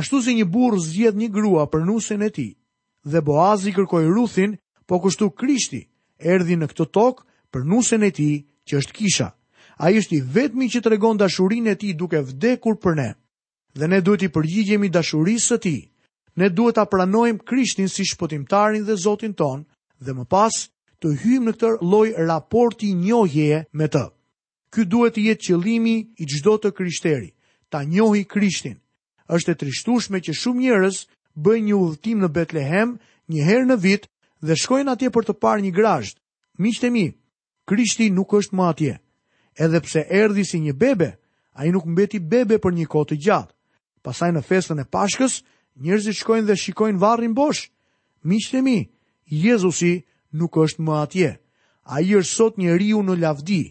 ashtu 0.00 0.20
si 0.26 0.34
një 0.40 0.44
burë 0.56 0.80
zgjedh 0.88 1.16
një 1.22 1.28
grua 1.38 1.64
për 1.74 1.86
nusën 1.92 2.20
e 2.20 2.28
tij. 2.38 2.50
Dhe 3.12 3.22
Boazi 3.28 3.72
kërkoi 3.76 4.08
Ruthin, 4.12 4.56
po 4.88 4.98
kushtu 5.04 5.30
Krishti 5.38 5.84
erdhi 6.34 6.58
në 6.60 6.68
këtë 6.72 6.88
tokë 6.98 7.24
për 7.54 7.64
nusën 7.74 8.04
e 8.04 8.10
tij, 8.18 8.42
që 8.68 8.76
është 8.82 8.92
kisha. 8.98 9.30
Ai 9.78 9.96
është 10.02 10.18
i 10.18 10.20
vetmi 10.34 10.66
që 10.74 10.82
tregon 10.88 11.16
dashurinë 11.22 11.70
e 11.70 11.78
tij 11.82 11.94
duke 12.02 12.20
vdekur 12.32 12.76
për 12.82 12.96
ne 13.02 13.12
dhe 13.76 13.88
ne 13.92 14.00
duhet 14.00 14.22
i 14.26 14.32
përgjigjemi 14.32 14.88
dashurisë 14.92 15.46
së 15.52 15.58
tij. 15.62 15.80
Ne 16.40 16.48
duhet 16.48 16.76
ta 16.80 16.84
pranojmë 16.88 17.44
Krishtin 17.48 17.88
si 17.88 18.04
shpëtimtarin 18.08 18.84
dhe 18.86 18.96
Zotin 18.96 19.34
ton 19.34 19.64
dhe 20.04 20.12
më 20.16 20.24
pas 20.32 20.56
të 21.00 21.12
hyjmë 21.22 21.46
në 21.46 21.54
këtë 21.56 21.70
lloj 21.90 22.08
raporti 22.28 22.94
njohje 22.96 23.62
me 23.72 23.88
të. 23.94 24.04
Ky 24.72 24.84
duhet 24.92 25.16
të 25.16 25.26
jetë 25.28 25.44
qëllimi 25.46 25.96
i 26.16 26.24
çdo 26.30 26.54
të 26.60 26.70
krishteri, 26.76 27.30
ta 27.70 27.78
njohë 27.84 28.24
Krishtin. 28.32 28.76
Është 29.28 29.52
e 29.54 29.58
trishtueshme 29.60 30.18
që 30.24 30.32
shumë 30.40 30.60
njerëz 30.64 30.96
bëjnë 31.44 31.66
një 31.68 31.76
udhëtim 31.84 32.18
në 32.24 32.28
Betlehem 32.36 32.96
një 33.32 33.42
herë 33.48 33.66
në 33.70 33.76
vit 33.84 34.04
dhe 34.46 34.54
shkojnë 34.60 34.92
atje 34.92 35.08
për 35.14 35.24
të 35.26 35.34
parë 35.42 35.64
një 35.66 35.72
grazhd. 35.78 36.16
Miqtë 36.62 36.88
mi, 36.94 37.06
Krishti 37.68 38.08
nuk 38.14 38.32
është 38.38 38.56
më 38.56 38.64
atje. 38.70 38.94
Edhe 39.64 39.80
pse 39.84 40.06
erdhi 40.22 40.44
si 40.44 40.60
një 40.60 40.72
bebe, 40.76 41.10
ai 41.56 41.72
nuk 41.72 41.84
mbeti 41.88 42.18
bebe 42.20 42.56
për 42.60 42.72
një 42.78 42.86
kohë 42.92 43.08
të 43.12 43.16
gjatë. 43.24 43.52
Pasaj 44.06 44.28
në 44.38 44.42
festën 44.46 44.78
e 44.78 44.84
pashkës, 44.86 45.40
njerëzit 45.82 46.14
shkojnë 46.20 46.46
dhe 46.46 46.54
shikojnë 46.62 47.00
varrin 47.02 47.32
bosh. 47.34 47.64
Miqtë 48.30 48.60
mi, 48.62 48.76
Jezusi 49.42 49.96
nuk 50.38 50.54
është 50.62 50.82
më 50.86 50.94
atje. 51.04 51.30
A 51.90 51.98
i 52.06 52.14
është 52.14 52.30
sot 52.38 52.60
një 52.62 52.76
riu 52.78 53.00
në 53.02 53.16
lavdi. 53.18 53.64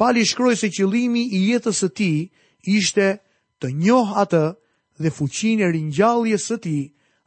Pali 0.00 0.26
shkroj 0.28 0.52
se 0.60 0.68
qëlimi 0.76 1.22
i 1.36 1.40
jetës 1.52 1.80
së 1.80 1.88
ti 1.96 2.10
ishte 2.76 3.06
të 3.60 3.70
njoh 3.80 4.12
atë 4.22 4.42
dhe 5.00 5.12
fuqin 5.16 5.62
e 5.64 5.70
rinjalljes 5.72 6.44
së 6.50 6.58
ti 6.66 6.76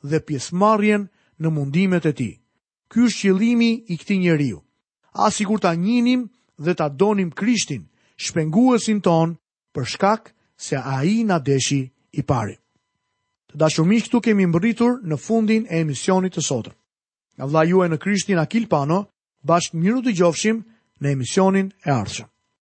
dhe 0.09 0.21
pjesmarjen 0.25 1.07
në 1.41 1.49
mundimet 1.57 2.05
e 2.05 2.13
ti. 2.21 2.29
Ky 2.91 3.07
është 3.07 3.23
qëlimi 3.25 3.71
i 3.93 3.97
këti 3.97 4.19
një 4.27 4.37
riu. 4.37 4.59
A 5.25 5.31
si 5.33 5.45
kur 5.49 5.61
ta 5.61 5.73
njinim 5.73 6.27
dhe 6.61 6.77
ta 6.77 6.87
donim 6.89 7.33
krishtin, 7.33 7.89
shpenguesin 8.17 9.01
ton 9.01 9.37
për 9.73 9.89
shkak 9.95 10.33
se 10.57 10.77
a 10.77 11.01
i 11.01 11.21
na 11.23 11.41
deshi 11.41 11.81
njështë 11.87 11.92
i 12.17 12.23
pari. 12.23 12.55
Të 13.51 13.59
dashur 13.61 13.85
miq, 13.87 14.07
këtu 14.07 14.21
kemi 14.27 14.45
mbërritur 14.49 14.99
në 15.09 15.17
fundin 15.21 15.65
e 15.69 15.81
emisionit 15.85 16.37
të 16.37 16.45
sotëm. 16.47 16.75
Nga 17.37 17.49
vllai 17.49 17.65
juaj 17.69 17.89
në 17.91 17.99
Krishtin 18.03 18.41
Akil 18.43 18.69
Pano, 18.71 18.99
bashkë 19.41 19.79
miru 19.81 20.05
të 20.05 20.15
gjofshim 20.21 20.61
në 21.01 21.15
emisionin 21.17 21.73
e 21.85 21.91
ardhshëm. 21.99 22.32